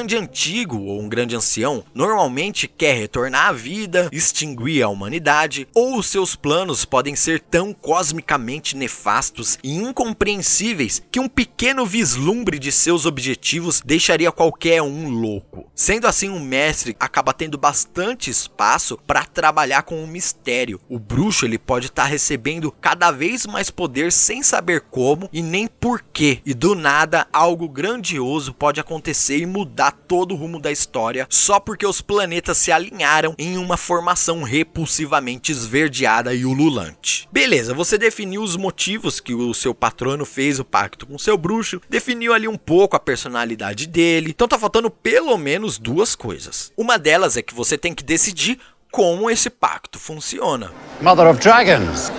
Grande 0.03 0.17
antigo 0.17 0.81
ou 0.81 0.99
um 0.99 1.07
grande 1.07 1.33
ancião 1.33 1.81
normalmente 1.93 2.67
quer 2.67 2.93
retornar 2.93 3.47
à 3.47 3.51
vida, 3.53 4.09
extinguir 4.11 4.83
a 4.83 4.89
humanidade, 4.89 5.65
ou 5.73 6.03
seus 6.03 6.35
planos 6.35 6.83
podem 6.83 7.15
ser 7.15 7.39
tão 7.39 7.73
cosmicamente 7.73 8.75
nefastos 8.75 9.57
e 9.63 9.73
incompreensíveis 9.73 11.01
que 11.09 11.21
um 11.21 11.29
pequeno 11.29 11.85
vislumbre 11.85 12.59
de 12.59 12.69
seus 12.69 13.05
objetivos 13.05 13.81
deixaria 13.85 14.29
qualquer 14.29 14.81
um 14.81 15.09
louco. 15.09 15.71
Sendo 15.73 16.05
assim, 16.05 16.27
um 16.27 16.39
mestre 16.39 16.97
acaba 16.99 17.33
tendo 17.33 17.57
bastante 17.57 18.29
espaço 18.29 18.99
para 19.07 19.23
trabalhar 19.23 19.83
com 19.83 20.03
o 20.03 20.07
mistério. 20.07 20.81
O 20.89 20.99
bruxo 20.99 21.45
ele 21.45 21.57
pode 21.57 21.85
estar 21.85 22.03
tá 22.03 22.09
recebendo 22.09 22.71
cada 22.71 23.09
vez 23.09 23.45
mais 23.45 23.71
poder 23.71 24.11
sem 24.11 24.43
saber 24.43 24.81
como 24.81 25.29
e 25.31 25.41
nem 25.41 25.65
porquê, 25.65 26.41
e 26.45 26.53
do 26.53 26.75
nada 26.75 27.25
algo 27.31 27.69
grandioso 27.69 28.53
pode 28.53 28.81
acontecer 28.81 29.37
e 29.37 29.45
mudar 29.45 29.92
todo 29.93 30.33
o 30.33 30.37
rumo 30.37 30.59
da 30.59 30.71
história 30.71 31.27
só 31.29 31.59
porque 31.59 31.85
os 31.85 32.01
planetas 32.01 32.57
se 32.57 32.71
alinharam 32.71 33.35
em 33.37 33.57
uma 33.57 33.77
formação 33.77 34.43
repulsivamente 34.43 35.51
esverdeada 35.51 36.33
e 36.33 36.45
ululante. 36.45 37.27
Beleza, 37.31 37.73
você 37.73 37.97
definiu 37.97 38.41
os 38.41 38.55
motivos 38.55 39.19
que 39.19 39.33
o 39.33 39.53
seu 39.53 39.73
patrono 39.73 40.25
fez 40.25 40.59
o 40.59 40.65
pacto 40.65 41.05
com 41.05 41.17
seu 41.17 41.37
bruxo, 41.37 41.81
definiu 41.89 42.33
ali 42.33 42.47
um 42.47 42.57
pouco 42.57 42.95
a 42.95 42.99
personalidade 42.99 43.87
dele, 43.87 44.29
então 44.29 44.47
tá 44.47 44.57
faltando 44.57 44.89
pelo 44.89 45.37
menos 45.37 45.77
duas 45.77 46.15
coisas. 46.15 46.71
Uma 46.77 46.97
delas 46.97 47.37
é 47.37 47.41
que 47.41 47.53
você 47.53 47.77
tem 47.77 47.93
que 47.93 48.03
decidir 48.03 48.59
como 48.91 49.29
esse 49.29 49.49
pacto 49.49 49.97
funciona. 49.97 50.71
Mother 51.01 51.27
of 51.27 51.39
Dragons, 51.39 52.11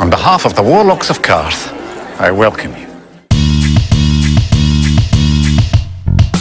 on 0.00 0.08
behalf 0.08 0.46
of 0.46 0.54
the 0.54 0.62
Warlocks 0.62 1.10
of 1.10 1.20
Karth, 1.20 1.72
I 2.18 2.30
welcome 2.30 2.74
you. 2.80 2.89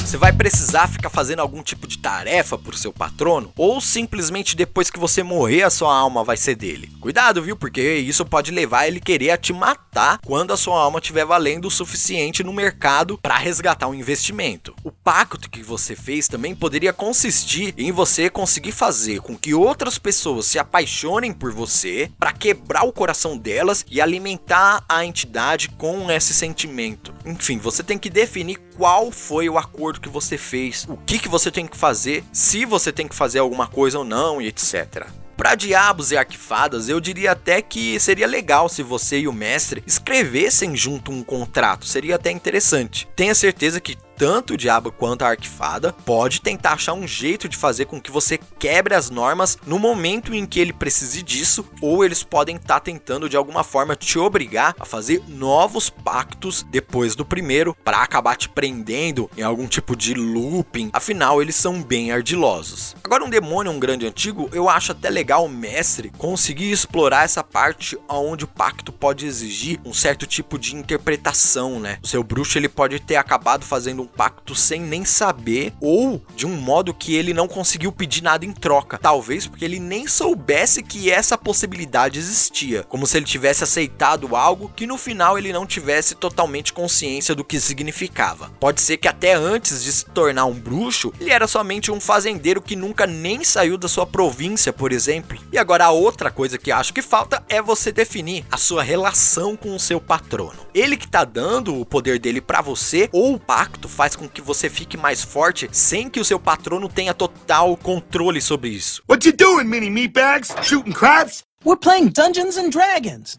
Você 0.10 0.18
vai 0.18 0.34
precisar 0.34 0.88
ficar 0.88 1.12
fazendo 1.12 1.42
algum 1.42 1.62
tipo 1.62 1.86
de 1.86 2.00
tarefa 2.00 2.58
pro 2.58 2.75
seu 2.75 2.92
patrono 2.92 3.54
ou 3.56 3.80
simplesmente 3.80 4.56
depois 4.56 4.89
que 4.89 4.98
você 4.98 5.22
morrer 5.22 5.62
a 5.62 5.70
sua 5.70 5.96
alma 5.96 6.24
vai 6.24 6.36
ser 6.36 6.56
dele. 6.56 6.92
Cuidado, 7.00 7.44
viu? 7.44 7.56
Porque 7.56 7.80
isso 7.98 8.25
pode 8.25 8.50
levar 8.50 8.88
ele 8.88 9.00
querer 9.00 9.38
te 9.38 9.54
matar 9.54 10.18
quando 10.25 10.51
a 10.51 10.58
sua 10.58 10.82
alma 10.82 10.98
estiver 10.98 11.28
valendo 11.28 11.68
o 11.68 11.72
suficiente 11.72 12.44
no 12.44 12.51
mercado 12.51 13.20
para 13.20 13.38
resgatar 13.38 13.88
um 13.88 13.94
investimento. 13.94 14.74
O 14.84 14.92
pacto 14.92 15.48
que 15.48 15.62
você 15.62 15.96
fez 15.96 16.28
também 16.28 16.56
poderia 16.56 16.92
consistir 16.92 17.75
em 17.78 17.92
você 17.92 18.32
conseguir 18.32 18.72
fazer 18.72 19.22
com 19.22 19.38
que 19.38 19.54
outras 19.54 20.00
pessoas 20.00 20.48
se 20.48 20.58
apaixonem 20.58 21.32
por 21.32 21.54
você 21.54 22.12
para 22.18 22.34
quebrar 22.34 22.84
o 22.84 22.92
coração 22.92 23.38
delas 23.38 23.86
e 23.88 24.01
alimentar 24.01 24.84
a 24.89 25.06
entidade 25.06 25.70
com 25.70 26.10
esse 26.10 26.34
sentimento. 26.34 27.13
Enfim, 27.24 27.60
você 27.60 27.84
tem 27.84 28.00
que 28.00 28.10
definir 28.10 28.58
qual 28.75 29.12
foi 29.12 29.48
o 29.48 29.58
acordo 29.58 29.99
que 30.00 30.10
você 30.10 30.38
fez, 30.38 30.86
o 30.89 30.98
que, 30.98 31.20
que 31.20 31.29
você 31.29 31.51
tem 31.51 31.68
que 31.68 31.77
fazer, 31.77 32.24
se 32.32 32.65
você 32.65 32.91
tem 32.91 33.08
que 33.08 33.15
fazer 33.15 33.39
alguma 33.39 33.68
coisa 33.68 34.00
ou 34.00 34.06
não 34.06 34.41
e 34.41 34.48
etc. 34.48 35.08
Para 35.39 35.56
diabos 35.56 36.12
e 36.12 36.18
arquifadas, 36.18 36.89
eu 36.89 37.00
diria 37.00 37.32
até 37.32 37.62
que 37.62 37.98
seria 37.98 38.27
legal 38.27 38.68
se 38.68 38.84
você 38.84 39.20
e 39.20 39.27
o 39.27 39.32
mestre 39.32 39.82
escrevessem 39.88 40.75
junto 40.75 41.13
um 41.13 41.24
contrato, 41.24 41.86
seria 41.86 42.15
até 42.15 42.29
interessante. 42.29 43.08
Tenha 43.15 43.34
certeza 43.34 43.79
que 43.79 43.98
tanto 44.19 44.55
o 44.55 44.57
diabo 44.57 44.91
quanto 44.91 45.21
a 45.21 45.29
arquifada 45.29 45.93
pode 46.05 46.41
tentar 46.41 46.73
achar 46.73 46.91
um 46.91 47.07
jeito 47.07 47.47
de 47.47 47.55
fazer 47.55 47.85
com 47.85 48.01
que 48.01 48.11
você 48.11 48.38
quebre 48.59 48.93
as 48.93 49.09
normas 49.09 49.57
no 49.65 49.79
momento 49.79 50.35
em 50.35 50.45
que 50.45 50.59
ele 50.59 50.73
precise 50.73 51.23
disso, 51.23 51.65
ou 51.81 52.03
eles 52.03 52.21
podem 52.21 52.58
estar 52.58 52.73
tá 52.75 52.79
tentando 52.82 53.29
de 53.29 53.38
alguma 53.38 53.63
forma 53.63 53.95
te 53.95 54.19
obrigar 54.19 54.75
a 54.77 54.84
fazer 54.84 55.23
novos 55.25 55.89
pactos 55.89 56.63
depois 56.69 57.15
do 57.15 57.23
primeiro 57.23 57.73
para 57.82 58.03
acabar 58.03 58.36
te 58.36 58.49
prendendo 58.49 59.32
em 59.38 59.41
algum 59.41 59.67
tipo 59.67 59.95
de 59.95 60.13
looping. 60.13 60.89
Afinal, 60.91 61.41
eles 61.41 61.55
são 61.55 61.82
bem 61.82 62.12
ardilosos. 62.12 62.97
Agora, 63.01 63.23
um 63.23 63.29
demônio, 63.29 63.71
um 63.71 63.79
grande 63.79 64.05
antigo, 64.05 64.49
eu 64.51 64.67
acho 64.67 64.91
até 64.91 65.10
legal 65.10 65.45
o 65.45 65.49
mestre 65.49 66.12
conseguir 66.17 66.69
explorar 66.69 67.23
essa 67.23 67.41
parte 67.41 67.97
onde 68.10 68.43
o 68.43 68.49
pacto 68.49 68.91
pode 68.91 69.25
exigir 69.25 69.79
um 69.86 69.93
certo 69.93 70.27
tipo 70.27 70.60
de 70.60 70.75
interpretação, 70.75 71.79
né? 71.79 71.99
O 72.03 72.08
seu 72.08 72.21
bruxo 72.21 72.58
ele 72.58 72.67
pode 72.67 72.99
ter 72.99 73.15
acabado 73.15 73.63
fazendo 73.63 74.01
um 74.01 74.09
pacto 74.15 74.56
sem 74.56 74.82
nem 74.82 75.06
saber 75.06 75.74
ou 75.80 76.22
de 76.36 76.45
um 76.45 76.56
modo 76.56 76.93
que 76.93 77.15
ele 77.15 77.34
não 77.34 77.48
conseguiu 77.48 77.91
pedir 77.91 78.24
nada 78.24 78.45
em 78.45 78.52
troca. 78.52 78.98
Talvez 78.98 79.48
porque 79.48 79.65
ele 79.65 79.80
nem 79.80 80.08
soubesse 80.08 80.84
que 80.84 81.10
essa 81.10 81.38
possibilidade 81.38 82.19
existia, 82.19 82.84
como 82.84 83.08
se 83.08 83.17
ele 83.17 83.26
tivesse 83.26 83.63
aceitado 83.63 84.36
algo 84.36 84.72
que 84.76 84.88
no 84.88 84.98
final 84.98 85.38
ele 85.38 85.54
não 85.54 85.65
tivesse 85.65 86.15
totalmente 86.15 86.74
consciência 86.74 87.36
do 87.36 87.43
que 87.43 87.60
significava. 87.60 88.52
Pode 88.60 88.82
ser 88.82 88.98
que 88.98 89.08
até 89.08 89.34
antes 89.34 89.84
de 89.84 89.91
se 89.91 90.06
tornar 90.06 90.45
um 90.45 90.54
bruxo, 90.54 91.13
ele 91.19 91.32
era 91.32 91.48
somente 91.48 91.91
um 91.91 92.00
fazendeiro 92.00 92.62
que 92.62 92.76
nunca 92.76 93.06
nem 93.06 93.43
saiu 93.43 93.78
da 93.78 93.88
sua 93.88 94.06
província, 94.06 94.74
por 94.74 94.91
exemplo. 94.91 95.38
E 95.52 95.58
agora 95.58 95.86
a 95.86 95.91
outra 95.91 96.32
coisa 96.32 96.58
que 96.58 96.72
acho 96.72 96.93
que 96.93 97.02
falta 97.02 97.43
é 97.48 97.62
você 97.62 97.91
definir 97.91 98.45
a 98.52 98.58
sua 98.58 98.84
relação 98.84 99.56
com 99.56 99.76
o 99.76 99.80
seu 99.80 100.00
patrono. 100.00 100.67
Ele 100.74 100.98
que 100.98 101.08
tá 101.08 101.24
dando 101.24 101.80
o 101.80 101.86
poder 101.86 102.19
dele 102.19 102.41
para 102.41 102.62
você 102.62 103.10
ou 103.12 103.34
o 103.34 103.39
pacto 103.39 103.88
faz 103.99 104.15
com 104.15 104.29
que 104.29 104.41
você 104.41 104.69
fique 104.69 104.95
mais 104.95 105.21
forte 105.21 105.67
sem 105.73 106.09
que 106.09 106.21
o 106.21 106.23
seu 106.23 106.39
patrono 106.39 106.88
tenha 106.88 107.13
total 107.13 107.75
controle 107.75 108.39
sobre 108.39 108.69
isso. 108.69 109.03
What 109.09 109.27
you 109.27 109.35
doing, 109.35 109.65
mini 109.65 109.89
meatbags? 109.89 110.55
Shooting 110.62 110.93
craps? 110.93 111.43
We're 111.65 111.77
playing 111.77 112.13
Dungeons 112.13 112.57
and 112.57 112.69
Dragons. 112.69 113.38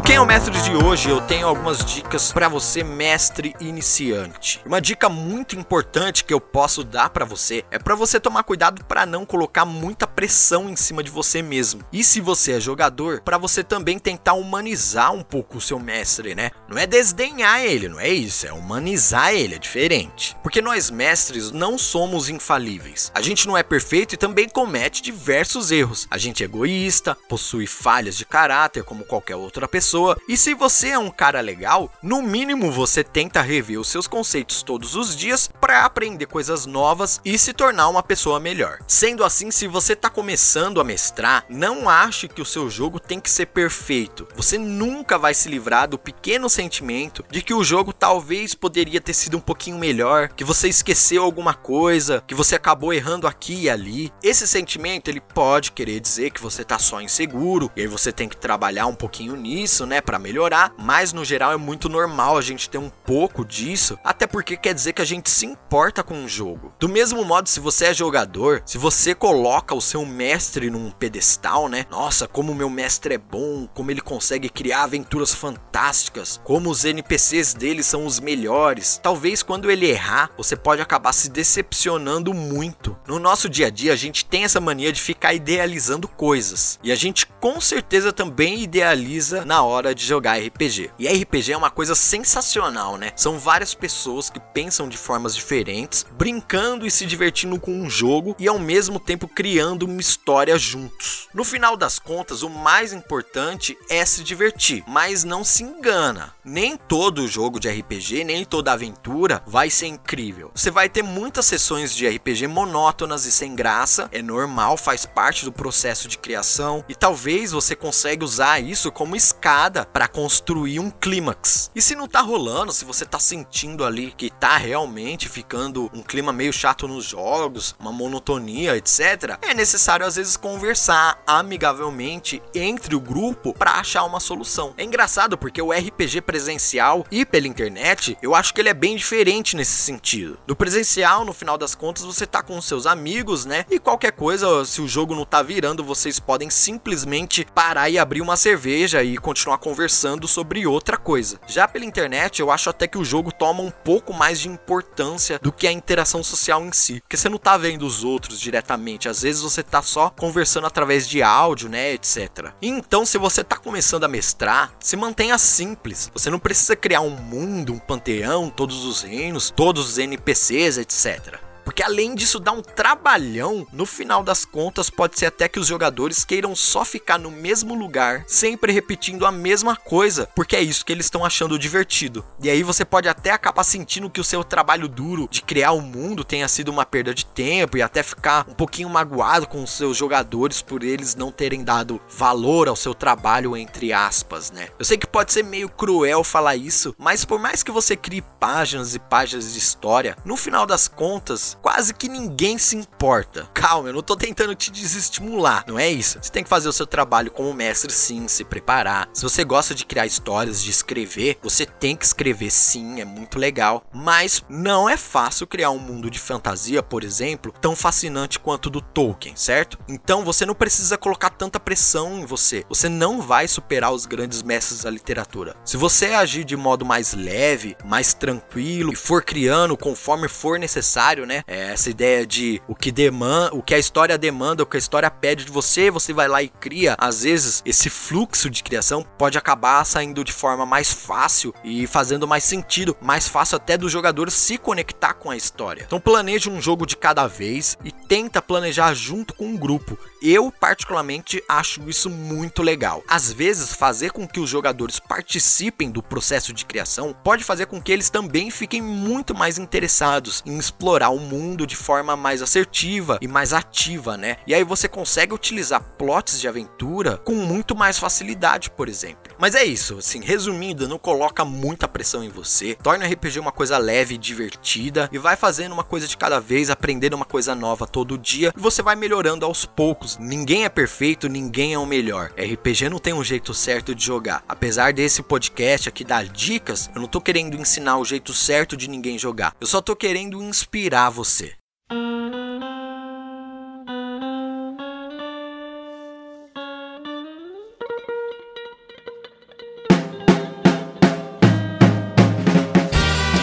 Quem 0.05 0.17
é 0.17 0.21
o 0.21 0.27
Mestre 0.27 0.61
de 0.63 0.75
hoje, 0.75 1.09
eu 1.09 1.21
tenho 1.21 1.47
algumas 1.47 1.85
dicas 1.85 2.33
para 2.33 2.49
você, 2.49 2.83
mestre 2.83 3.55
iniciante. 3.61 4.61
Uma 4.67 4.81
dica 4.81 5.09
muito 5.09 5.57
importante 5.57 6.25
que 6.25 6.35
eu 6.35 6.41
posso 6.41 6.83
dar 6.83 7.11
para 7.11 7.25
você 7.25 7.65
é 7.71 7.79
para 7.79 7.95
você 7.95 8.19
tomar 8.19 8.43
cuidado 8.43 8.85
para 8.85 9.07
não 9.07 9.25
colocar 9.25 9.65
muita 9.65 10.05
pressão 10.05 10.69
em 10.69 10.75
cima 10.75 11.05
de 11.05 11.11
você 11.11 11.41
mesmo. 11.41 11.85
E 11.93 12.03
se 12.03 12.21
você 12.21 12.53
é 12.53 12.61
jogador, 12.61 13.21
para 13.21 13.39
você 13.39 13.63
também 13.63 13.97
tentar 13.97 14.33
humanizar 14.33 15.13
um 15.13 15.23
pouco 15.23 15.59
o 15.59 15.61
seu 15.61 15.79
mestre, 15.79 16.35
né? 16.35 16.51
Não 16.69 16.77
é 16.77 16.87
desdenhar 16.87 17.61
ele, 17.61 17.89
não 17.89 18.01
é 18.01 18.09
isso, 18.09 18.47
é 18.47 18.53
humanizar 18.53 19.33
ele, 19.33 19.55
é 19.55 19.59
diferente. 19.59 20.37
Porque 20.43 20.61
nós 20.61 20.91
mestres 20.91 21.53
não 21.53 21.79
somos 21.79 22.29
infalíveis. 22.29 23.13
A 23.15 23.23
gente 23.23 23.47
não 23.47 23.57
é 23.57 23.63
perfeito 23.63 24.15
e 24.15 24.19
também 24.19 24.49
comete 24.49 25.01
diversos 25.01 25.71
erros. 25.71 26.09
A 26.11 26.19
gente 26.19 26.43
é 26.43 26.47
egoísta, 26.47 27.17
possui 27.29 27.69
falhas 27.69 28.17
de 28.17 28.27
caráter 28.27 28.83
como 28.83 29.05
qualquer 29.05 29.37
outra 29.37 29.69
pessoa 29.69 29.92
pessoa. 29.93 30.17
E 30.27 30.37
se 30.37 30.55
você 30.55 30.89
é 30.89 30.99
um 30.99 31.11
cara 31.11 31.41
legal, 31.41 31.93
no 32.03 32.23
mínimo 32.23 32.71
você 32.71 33.05
tenta 33.05 33.43
rever 33.43 33.79
os 33.79 33.89
seus 33.89 34.07
conceitos 34.07 34.63
todos 34.63 34.95
os 34.95 35.15
dias 35.15 35.51
para 35.61 35.85
aprender 35.85 36.27
coisas 36.27 36.65
novas 36.65 37.21
e 37.25 37.37
se 37.37 37.53
tornar 37.53 37.89
uma 37.89 38.03
pessoa 38.03 38.41
melhor. 38.41 38.79
Sendo 38.87 39.23
assim, 39.23 39.51
se 39.51 39.67
você 39.67 39.93
está 39.93 40.09
começando 40.09 40.81
a 40.81 40.85
mestrar, 40.85 41.45
não 41.49 41.89
ache 41.89 42.29
que 42.29 42.41
o 42.41 42.47
seu 42.47 42.71
jogo 42.71 42.99
tem 42.99 43.21
que 43.21 43.31
ser 43.31 43.47
perfeito. 43.47 44.27
Você 44.35 44.57
nunca 44.57 45.19
vai 45.19 45.35
se 45.35 45.49
livrar 45.49 45.89
do 45.89 45.99
pequeno 45.99 46.49
sentimento 46.49 47.25
de 47.31 47.43
que 47.43 47.53
o 47.53 47.65
jogo 47.65 47.93
talvez 47.93 48.55
poderia 48.55 49.01
ter 49.01 49.13
sido 49.13 49.37
um 49.37 49.41
pouquinho 49.41 49.79
melhor, 49.79 50.29
que 50.29 50.45
você 50.45 50.69
esqueceu 50.69 51.23
alguma 51.23 51.53
coisa, 51.53 52.23
que 52.27 52.35
você 52.35 52.55
acabou 52.55 52.95
errando 52.95 53.27
aqui 53.27 53.63
e 53.63 53.71
ali. 53.71 54.13
Esse 54.23 54.47
sentimento 54.47 55.09
ele 55.09 55.21
pode 55.21 55.73
querer 55.73 56.01
dizer 56.01 56.31
que 56.31 56.41
você 56.41 56.63
está 56.63 56.79
só 56.79 57.01
inseguro 57.01 57.71
e 57.77 57.83
aí 57.83 57.87
você 57.87 58.11
tem 58.11 58.29
que 58.29 58.37
trabalhar 58.37 58.87
um 58.87 58.95
pouquinho 58.95 59.37
nisso 59.37 59.82
isso, 59.83 59.87
né, 59.87 60.01
para 60.01 60.19
melhorar, 60.19 60.73
mas 60.79 61.13
no 61.13 61.25
geral 61.25 61.53
é 61.53 61.57
muito 61.57 61.89
normal 61.89 62.37
a 62.39 62.43
gente 62.43 62.71
ter 62.71 62.79
um 62.79 62.89
pouco 62.89 63.45
disso, 63.45 63.99
até 64.05 64.27
porque 64.27 64.57
quer 64.57 64.75
dizer 64.75 64.93
que 64.93 65.03
a 65.03 65.05
gente 65.05 65.29
se 65.29 65.45
importa 65.45 66.03
com 66.03 66.25
o 66.25 66.29
jogo. 66.29 66.73
Do 66.79 66.89
mesmo 66.89 67.25
modo, 67.25 67.49
se 67.49 67.59
você 67.59 67.87
é 67.87 67.95
jogador, 67.95 68.63
se 68.65 68.79
você 68.79 69.15
coloca 69.15 69.75
o 69.75 69.81
seu 69.81 70.05
mestre 70.07 70.71
num 70.71 70.91
pedestal, 70.91 71.69
né? 71.69 71.87
Nossa, 71.91 72.29
como 72.29 72.53
o 72.53 72.55
meu 72.55 72.71
mestre 72.71 73.15
é 73.15 73.19
bom, 73.19 73.67
como 73.75 73.91
ele 73.91 74.01
consegue 74.01 74.49
criar 74.49 74.85
aventuras 74.85 75.35
fantásticas, 75.35 76.41
como 76.45 76.71
os 76.71 76.85
NPCs 76.85 77.55
dele 77.55 77.83
são 77.83 78.07
os 78.07 78.21
melhores. 78.21 79.01
Talvez 79.03 79.43
quando 79.43 79.71
ele 79.71 79.87
errar, 79.87 80.31
você 80.37 80.55
pode 80.55 80.81
acabar 80.81 81.13
se 81.13 81.29
decepcionando 81.29 82.33
muito. 82.33 82.97
No 83.07 83.19
nosso 83.19 83.49
dia 83.49 83.67
a 83.67 83.71
dia, 83.71 83.93
a 83.93 83.97
gente 83.97 84.25
tem 84.25 84.45
essa 84.45 84.61
mania 84.61 84.93
de 84.93 85.01
ficar 85.01 85.35
idealizando 85.35 86.07
coisas, 86.07 86.79
e 86.83 86.93
a 86.93 86.97
gente 86.97 87.27
com 87.27 87.61
certeza 87.61 88.13
também 88.13 88.63
idealiza 88.63 89.45
na 89.45 89.63
hora 89.63 89.72
de 89.81 90.05
jogar 90.05 90.39
RPG. 90.39 90.91
E 90.99 91.09
RPG 91.09 91.53
é 91.53 91.57
uma 91.57 91.71
coisa 91.71 91.95
sensacional, 91.95 92.99
né? 92.99 93.13
São 93.17 93.39
várias 93.39 93.75
pessoas 93.75 94.29
que 94.29 94.39
pensam 94.39 94.89
de 94.89 94.99
formas 94.99 95.35
diferentes, 95.35 96.05
brincando 96.13 96.87
e 96.87 96.91
se 96.91 97.07
divertindo 97.07 97.59
com 97.59 97.73
um 97.73 97.89
jogo 97.89 98.37
e 98.39 98.47
ao 98.47 98.59
mesmo 98.59 99.01
tempo 99.01 99.27
criando 99.27 99.85
uma 99.85 100.01
história 100.01 100.59
juntos. 100.59 101.29
No 101.33 101.45
final 101.45 101.77
das 101.77 101.99
contas, 101.99 102.43
o 102.43 102.51
mais 102.51 102.93
importante 102.93 103.77
é 103.89 104.05
se 104.05 104.23
divertir, 104.23 104.85
mas 104.87 105.25
não 105.25 105.43
se 105.43 105.63
engana. 105.63 106.35
Nem 106.45 106.77
todo 106.77 107.27
jogo 107.27 107.59
de 107.59 107.71
RPG, 107.71 108.25
nem 108.25 108.45
toda 108.45 108.73
aventura 108.73 109.43
vai 109.47 109.71
ser 109.71 109.87
incrível. 109.87 110.51
Você 110.55 110.71
vai 110.71 110.89
ter 110.89 111.03
muitas 111.03 111.47
sessões 111.47 111.95
de 111.95 112.07
RPG 112.07 112.47
monótonas 112.47 113.25
e 113.25 113.33
sem 113.33 113.55
graça, 113.55 114.09
é 114.13 114.21
normal, 114.21 114.77
faz 114.77 115.07
parte 115.07 115.45
do 115.45 115.53
processo 115.53 116.09
de 116.09 116.19
criação 116.19 116.85
e 116.89 116.95
talvez 116.95 117.53
você 117.53 117.75
consiga 117.75 118.25
usar 118.25 118.61
isso 118.61 118.91
como 118.91 119.17
escala 119.17 119.52
para 119.93 120.09
construir 120.09 120.81
um 120.81 120.91
clímax. 120.91 121.71
E 121.75 121.83
se 121.83 121.95
não 121.95 122.09
tá 122.09 122.21
rolando, 122.21 122.73
se 122.73 122.87
você 122.87 123.05
tá 123.05 123.19
sentindo 123.19 123.85
ali 123.85 124.13
que 124.17 124.31
tá 124.31 124.57
realmente 124.57 125.29
ficando 125.29 125.91
um 125.93 126.03
clima 126.03 126.33
meio 126.33 126.53
chato 126.53 126.89
nos 126.89 127.05
jogos, 127.05 127.75
uma 127.79 127.93
monotonia, 127.93 128.77
etc, 128.77 129.39
é 129.43 129.53
necessário 129.53 130.07
às 130.07 130.17
vezes 130.17 130.39
conversar 130.39 131.23
amigavelmente 131.27 132.43
entre 132.55 132.97
o 132.97 133.01
grupo 133.01 133.53
para 133.53 133.73
achar 133.73 134.05
uma 134.05 134.21
solução. 134.21 134.73
É 134.79 134.85
engraçado 134.85 135.37
porque 135.37 135.61
o 135.61 135.71
RPG 135.71 136.23
presencial 136.23 137.05
e 137.11 137.27
pela 137.27 137.47
internet, 137.47 138.17
eu 138.23 138.35
acho 138.35 138.55
que 138.55 138.61
ele 138.61 138.71
é 138.71 138.75
bem 138.75 138.97
diferente 138.97 139.55
nesse 139.55 139.77
sentido. 139.77 140.39
No 140.47 140.57
presencial, 140.57 141.27
no 141.27 141.35
final 141.35 141.59
das 141.59 141.75
contas, 141.75 142.05
você 142.05 142.27
tá 142.27 142.43
com 142.43 142.61
seus 142.63 142.87
amigos, 142.87 143.45
né? 143.45 143.67
E 143.71 143.79
qualquer 143.79 144.13
coisa, 144.13 144.65
se 144.65 144.81
o 144.81 144.89
jogo 144.89 145.15
não 145.15 145.27
tá 145.27 145.43
virando, 145.43 145.85
vocês 145.85 146.19
podem 146.19 146.49
simplesmente 146.49 147.47
parar 147.55 147.91
e 147.91 147.99
abrir 147.99 148.23
uma 148.23 148.37
cerveja 148.37 149.03
e 149.03 149.19
continuar 149.19 149.42
continuar 149.43 149.59
conversando 149.59 150.29
sobre 150.29 150.67
outra 150.69 150.97
coisa. 150.97 151.41
Já 151.49 151.67
pela 151.67 151.85
internet, 151.85 152.41
eu 152.41 152.51
acho 152.51 152.71
até 152.71 152.87
que 152.87 152.97
o 152.97 153.05
jogo 153.05 153.33
toma 153.33 153.61
um 153.61 153.71
pouco 153.71 154.13
mais 154.13 154.39
de 154.39 154.49
importância 154.49 155.39
do 155.41 155.51
que 155.51 155.67
a 155.67 155.73
interação 155.73 156.23
social 156.23 156.65
em 156.65 156.73
si, 156.73 157.01
porque 157.01 157.17
você 157.17 157.29
não 157.29 157.39
tá 157.39 157.57
vendo 157.57 157.85
os 157.85 158.05
outros 158.05 158.39
diretamente, 158.39 159.09
às 159.09 159.23
vezes 159.23 159.43
você 159.43 159.61
tá 159.61 159.83
só 159.83 160.11
conversando 160.11 160.67
através 160.67 161.09
de 161.09 161.23
áudio, 161.23 161.69
né, 161.69 161.93
etc. 161.93 162.53
Então, 162.63 163.05
se 163.05 163.19
você 163.19 163.43
tá 163.43 163.57
começando 163.57 164.05
a 164.05 164.09
mestrar, 164.09 164.73
se 164.79 164.97
mantenha 164.97 165.37
simples. 165.39 166.09
Você 166.15 166.31
não 166.31 166.39
precisa 166.39 166.77
criar 166.77 167.01
um 167.01 167.11
mundo, 167.11 167.73
um 167.73 167.79
panteão, 167.81 168.49
todos 168.49 168.85
os 168.85 169.03
reinos, 169.03 169.51
todos 169.51 169.89
os 169.89 169.99
NPCs, 169.99 170.79
etc. 170.79 171.52
Porque 171.73 171.83
além 171.83 172.15
disso 172.15 172.39
dá 172.39 172.53
um 172.53 172.61
trabalhão, 172.61 173.67
no 173.73 173.87
final 173.87 174.23
das 174.23 174.45
contas 174.45 174.91
pode 174.91 175.19
ser 175.19 175.25
até 175.25 175.49
que 175.49 175.59
os 175.59 175.67
jogadores 175.67 176.23
queiram 176.23 176.55
só 176.55 176.85
ficar 176.85 177.19
no 177.19 177.31
mesmo 177.31 177.75
lugar, 177.75 178.25
sempre 178.27 178.75
repetindo 178.75 179.25
a 179.25 179.33
mesma 179.33 179.75
coisa, 179.75 180.29
porque 180.37 180.55
é 180.55 180.61
isso 180.61 180.85
que 180.85 180.93
eles 180.93 181.07
estão 181.07 181.25
achando 181.25 181.59
divertido. 181.59 182.23
E 182.43 182.51
aí 182.51 182.63
você 182.63 182.85
pode 182.85 183.09
até 183.09 183.31
acabar 183.31 183.65
sentindo 183.65 184.11
que 184.11 184.21
o 184.21 184.25
seu 184.25 184.45
trabalho 184.45 184.87
duro 184.87 185.27
de 185.31 185.41
criar 185.41 185.73
o 185.73 185.79
um 185.79 185.81
mundo 185.81 186.25
tenha 186.25 186.47
sido 186.47 186.69
uma 186.69 186.85
perda 186.85 187.15
de 187.15 187.25
tempo 187.25 187.79
e 187.79 187.83
até 187.83 188.03
ficar 188.03 188.45
um 188.47 188.53
pouquinho 188.53 188.91
magoado 188.91 189.47
com 189.47 189.63
os 189.63 189.71
seus 189.71 189.97
jogadores 189.97 190.61
por 190.61 190.85
eles 190.85 191.15
não 191.15 191.33
terem 191.33 191.65
dado 191.65 191.99
valor 192.07 192.69
ao 192.69 192.77
seu 192.77 192.95
trabalho 192.95 193.57
entre 193.57 193.95
aspas, 193.95 194.51
né? 194.51 194.69
Eu 194.79 194.85
sei 194.85 194.99
que 194.99 195.07
pode 195.07 195.33
ser 195.33 195.43
meio 195.43 195.71
cruel 195.71 196.23
falar 196.23 196.55
isso, 196.55 196.95
mas 196.99 197.25
por 197.25 197.41
mais 197.41 197.63
que 197.63 197.71
você 197.71 197.97
crie 197.97 198.21
páginas 198.21 198.95
e 198.95 198.99
páginas 198.99 199.55
de 199.55 199.59
história, 199.59 200.19
no 200.23 200.37
final 200.37 200.67
das 200.67 200.87
contas 200.87 201.57
quase 201.63 201.95
que 201.95 202.09
ninguém 202.09 202.59
se 202.59 202.77
importa. 202.77 203.49
Calma, 203.55 203.89
eu 203.89 203.95
não 203.95 204.03
tô 204.03 204.17
tentando 204.17 204.55
te 204.55 204.71
desestimular, 204.71 205.65
não 205.67 205.79
é 205.79 205.89
isso? 205.89 206.19
Você 206.21 206.31
tem 206.31 206.43
que 206.43 206.51
fazer 206.51 206.69
o 206.69 206.73
seu 206.73 206.87
trabalho 206.87 207.31
como 207.31 207.55
mestre 207.55 207.93
sim, 207.93 208.27
se 208.27 208.45
preparar. 208.45 209.09
Se 209.15 209.23
você 209.23 209.45
gosta 209.45 209.75
de 209.75 209.87
criar 209.87 210.05
histórias, 210.05 210.63
de 210.63 210.71
escrever, 210.71 211.39
você 211.41 211.65
tem 211.65 211.97
que 211.97 212.05
escrever 212.05 212.51
sim, 212.51 213.01
é 213.01 213.05
muito 213.05 213.39
legal. 213.39 213.85
Mas 213.93 214.45
não 214.49 214.89
é 214.89 214.97
fácil 214.97 215.47
criar 215.47 215.71
um 215.71 215.79
mundo 215.79 216.11
de 216.11 216.19
fantasia, 216.19 216.83
por 216.83 217.05
exemplo, 217.05 217.55
tão 217.61 217.77
fascinante 217.77 218.41
quanto 218.41 218.69
do 218.69 218.81
Tolkien, 218.81 219.37
certo? 219.37 219.79
Então 219.89 220.25
você 220.25 220.45
não 220.45 220.55
precisa 220.55 220.99
colocar 220.99 221.31
tanta 221.31 221.61
pressão 221.61 222.19
em 222.19 222.27
você. 222.27 222.65
Você 222.69 222.89
não 222.89 223.23
vai 223.23 223.47
superar 223.47 223.93
os 223.93 224.05
grandes 224.05 224.43
mestres 224.43 224.83
da 224.83 224.91
literatura. 224.91 225.55
Se 225.65 225.77
você 225.77 226.07
agir 226.07 226.45
de 226.45 226.57
modo 226.57 226.85
mais 226.85 227.15
leve, 227.15 227.77
mais 227.85 228.13
tranquilo 228.13 228.93
e 228.93 228.97
for 228.97 229.23
criando 229.23 229.77
conforme 229.77 230.29
for 230.29 230.59
necessário, 230.59 231.25
né? 231.25 231.45
É 231.53 231.73
essa 231.73 231.91
ideia 231.91 232.27
de 232.27 232.63
o 232.67 232.75
que 232.75 232.91
demanda, 232.91 233.55
o 233.55 233.63
que 233.63 233.75
a 233.75 233.79
história 233.79 234.17
demanda, 234.17 234.63
o 234.63 234.67
que 234.67 234.79
a 234.79 234.79
história 234.79 235.11
pede 235.11 235.45
de 235.45 235.53
você, 235.53 235.91
você 235.91 236.11
vai 236.11 236.27
lá 236.27 236.43
e 236.43 236.49
cria. 236.49 236.97
Às 236.99 237.25
vezes, 237.25 237.63
esse 237.67 237.91
fluxo 237.91 238.49
de 238.49 238.63
criação 238.63 239.05
pode 239.19 239.37
acabar 239.37 239.85
saindo 239.85 240.25
de 240.25 240.33
forma 240.33 240.65
mais 240.65 240.91
fácil 240.91 241.55
e 241.63 241.87
fazendo 241.87 242.27
mais 242.27 242.43
sentido, 242.43 242.97
mais 243.03 243.29
fácil 243.29 243.57
até 243.57 243.77
do 243.77 243.87
jogador 243.87 244.31
se 244.31 244.57
conectar 244.57 245.13
com 245.13 245.31
a 245.31 245.37
história. 245.37 245.85
Então 245.87 246.01
planeje 246.01 246.49
um 246.49 246.59
jogo 246.59 246.87
de 246.87 246.97
cada 246.97 247.27
vez 247.27 247.77
e 247.85 247.93
tenta 247.93 248.41
planejar 248.41 248.95
junto 248.95 249.35
com 249.35 249.45
um 249.45 249.57
grupo. 249.57 249.99
Eu, 250.23 250.53
particularmente, 250.53 251.43
acho 251.49 251.83
isso 251.89 252.09
muito 252.09 252.63
legal. 252.63 253.03
Às 253.09 253.33
vezes, 253.33 253.75
fazer 253.75 254.13
com 254.13 254.27
que 254.27 254.39
os 254.39 254.49
jogadores 254.49 255.01
participem 255.01 255.91
do 255.91 256.01
processo 256.01 256.53
de 256.53 256.65
criação 256.65 257.13
pode 257.25 257.43
fazer 257.43 257.67
com 257.67 257.83
que 257.83 257.91
eles 257.91 258.09
também 258.09 258.49
fiquem 258.49 258.81
muito 258.81 259.35
mais 259.35 259.59
interessados 259.59 260.41
em 260.47 260.57
explorar 260.57 261.11
o 261.11 261.19
mundo 261.19 261.67
de 261.67 261.75
forma 261.75 262.17
mais 262.17 262.41
assertiva 262.41 263.19
e 263.21 263.27
mais 263.27 263.53
ativa, 263.53 264.17
né? 264.17 264.37
E 264.47 264.55
aí 264.55 264.63
você 264.63 264.89
consegue 264.89 265.35
utilizar 265.35 265.83
plots 265.99 266.41
de 266.41 266.47
aventura 266.47 267.17
com 267.19 267.35
muito 267.35 267.75
mais 267.75 267.99
facilidade, 267.99 268.71
por 268.71 268.89
exemplo. 268.89 269.35
Mas 269.39 269.57
é 269.57 269.65
isso, 269.65 269.99
assim, 269.99 270.21
resumindo, 270.21 270.89
não 270.89 270.99
coloca 270.99 271.45
muita 271.45 271.89
pressão 271.89 272.23
em 272.23 272.29
você, 272.29 272.77
torna 272.81 273.05
o 273.05 273.09
RPG 273.09 273.41
uma 273.41 273.51
coisa 273.51 273.77
leve 273.77 274.15
e 274.15 274.19
divertida 274.19 275.09
e 275.11 275.19
vai 275.19 275.35
fazendo 275.35 275.73
uma 275.73 275.83
coisa 275.83 276.07
de 276.07 276.17
cada 276.17 276.39
vez, 276.39 276.71
aprendendo 276.71 277.17
uma 277.17 277.25
coisa 277.25 277.55
nova 277.55 277.89
todo 277.89 278.17
dia 278.17 278.53
e 278.57 278.61
você 278.61 278.83
vai 278.83 278.95
melhorando 278.95 279.45
aos 279.45 279.65
poucos. 279.65 280.12
Ninguém 280.19 280.65
é 280.65 280.69
perfeito, 280.69 281.29
ninguém 281.29 281.75
é 281.75 281.79
o 281.79 281.87
melhor. 281.87 282.33
RPG 282.37 282.89
não 282.89 282.99
tem 282.99 283.13
um 283.13 283.25
jeito 283.25 283.53
certo 283.55 283.95
de 283.95 284.05
jogar. 284.05 284.45
Apesar 284.49 284.93
desse 284.93 285.23
podcast 285.23 285.89
aqui 285.89 286.05
dar 286.05 286.25
dicas, 286.25 286.91
eu 286.95 287.01
não 287.01 287.09
tô 287.09 287.21
querendo 287.21 287.57
ensinar 287.57 287.99
o 287.99 288.05
jeito 288.05 288.33
certo 288.33 288.77
de 288.77 288.89
ninguém 288.89 289.19
jogar. 289.19 289.55
Eu 289.61 289.67
só 289.67 289.81
tô 289.81 289.95
querendo 289.97 290.43
inspirar 290.43 291.11
você. 291.11 291.55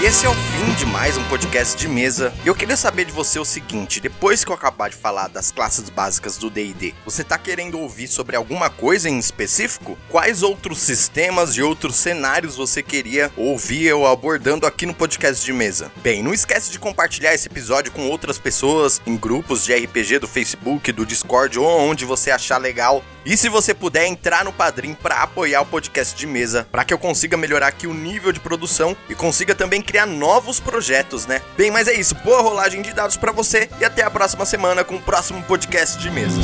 Esse 0.06 0.26
é 0.26 0.30
o 0.30 0.34
fim 0.34 0.74
de 0.76 0.86
mais 0.86 1.18
um 1.18 1.24
podcast 1.26 1.76
de 1.76 1.88
mesa. 1.88 2.34
E 2.46 2.48
eu 2.48 2.56
queria 2.56 2.78
saber 2.78 3.04
de 3.04 3.12
você 3.12 3.38
o 3.38 3.44
seguinte: 3.44 4.00
depois 4.00 4.46
que 4.46 4.52
eu 4.52 4.56
acabar 4.56 4.90
de 4.90 4.96
falar 4.96 5.28
das 5.28 5.52
classes 5.52 5.90
básicas 5.90 6.38
do 6.38 6.50
DD, 6.50 6.94
você 7.04 7.22
tá 7.22 7.38
querendo 7.38 7.78
ouvir 7.78 8.08
sobre 8.08 8.38
alguma 8.38 8.70
coisa 8.70 9.10
em 9.10 9.20
específico? 9.20 9.98
Quais 10.10 10.42
outros 10.42 10.80
sistemas 10.80 11.52
e 11.58 11.62
outros 11.62 11.98
cenários 11.98 12.56
você 12.56 12.82
queria 12.82 13.30
ouvir 13.36 13.88
eu 13.88 14.08
abordando 14.08 14.66
aqui 14.66 14.86
no 14.86 14.94
podcast 14.94 15.46
de 15.46 15.52
mesa? 15.52 15.92
Bem, 15.98 16.24
não 16.24 16.34
esquece 16.34 16.72
de 16.72 16.80
compartilhar 16.80 17.34
esse 17.34 17.48
episódio 17.48 17.92
com 17.92 18.08
outras 18.08 18.40
pessoas 18.40 19.02
em 19.06 19.18
grupos 19.18 19.66
de 19.66 19.76
RPG 19.76 20.20
do 20.20 20.28
Facebook, 20.28 20.94
do 20.94 21.06
Discord 21.06 21.60
ou 21.60 21.68
onde 21.68 22.06
você 22.06 22.32
achar 22.32 22.58
legal. 22.58 23.04
E 23.26 23.36
se 23.36 23.50
você 23.50 23.74
puder 23.74 24.06
entrar 24.06 24.46
no 24.46 24.54
Padrim 24.54 24.94
para 24.94 25.22
apoiar 25.22 25.62
o 25.62 25.66
podcast 25.66 26.18
de 26.18 26.26
mesa, 26.26 26.66
para 26.72 26.86
que 26.86 26.94
eu 26.94 26.98
consiga 26.98 27.36
melhorar 27.36 27.68
aqui 27.68 27.86
o 27.86 27.94
nível 27.94 28.32
de 28.32 28.40
produção 28.40 28.96
e 29.10 29.14
consiga 29.14 29.54
também 29.54 29.82
criar 29.89 30.06
novos 30.06 30.60
projetos, 30.60 31.25
né? 31.25 31.41
Bem, 31.58 31.71
mas 31.71 31.88
é 31.88 31.93
isso. 31.93 32.13
Boa 32.23 32.41
rolagem 32.41 32.84
de 32.84 32.93
dados 32.93 33.17
para 33.17 33.32
você 33.32 33.67
e 33.80 33.86
até 33.86 34.04
a 34.04 34.12
próxima 34.12 34.45
semana 34.45 34.84
com 34.84 34.95
o 34.95 35.02
próximo 35.02 35.41
podcast 35.41 35.97
de 35.97 36.12
mesa. 36.12 36.39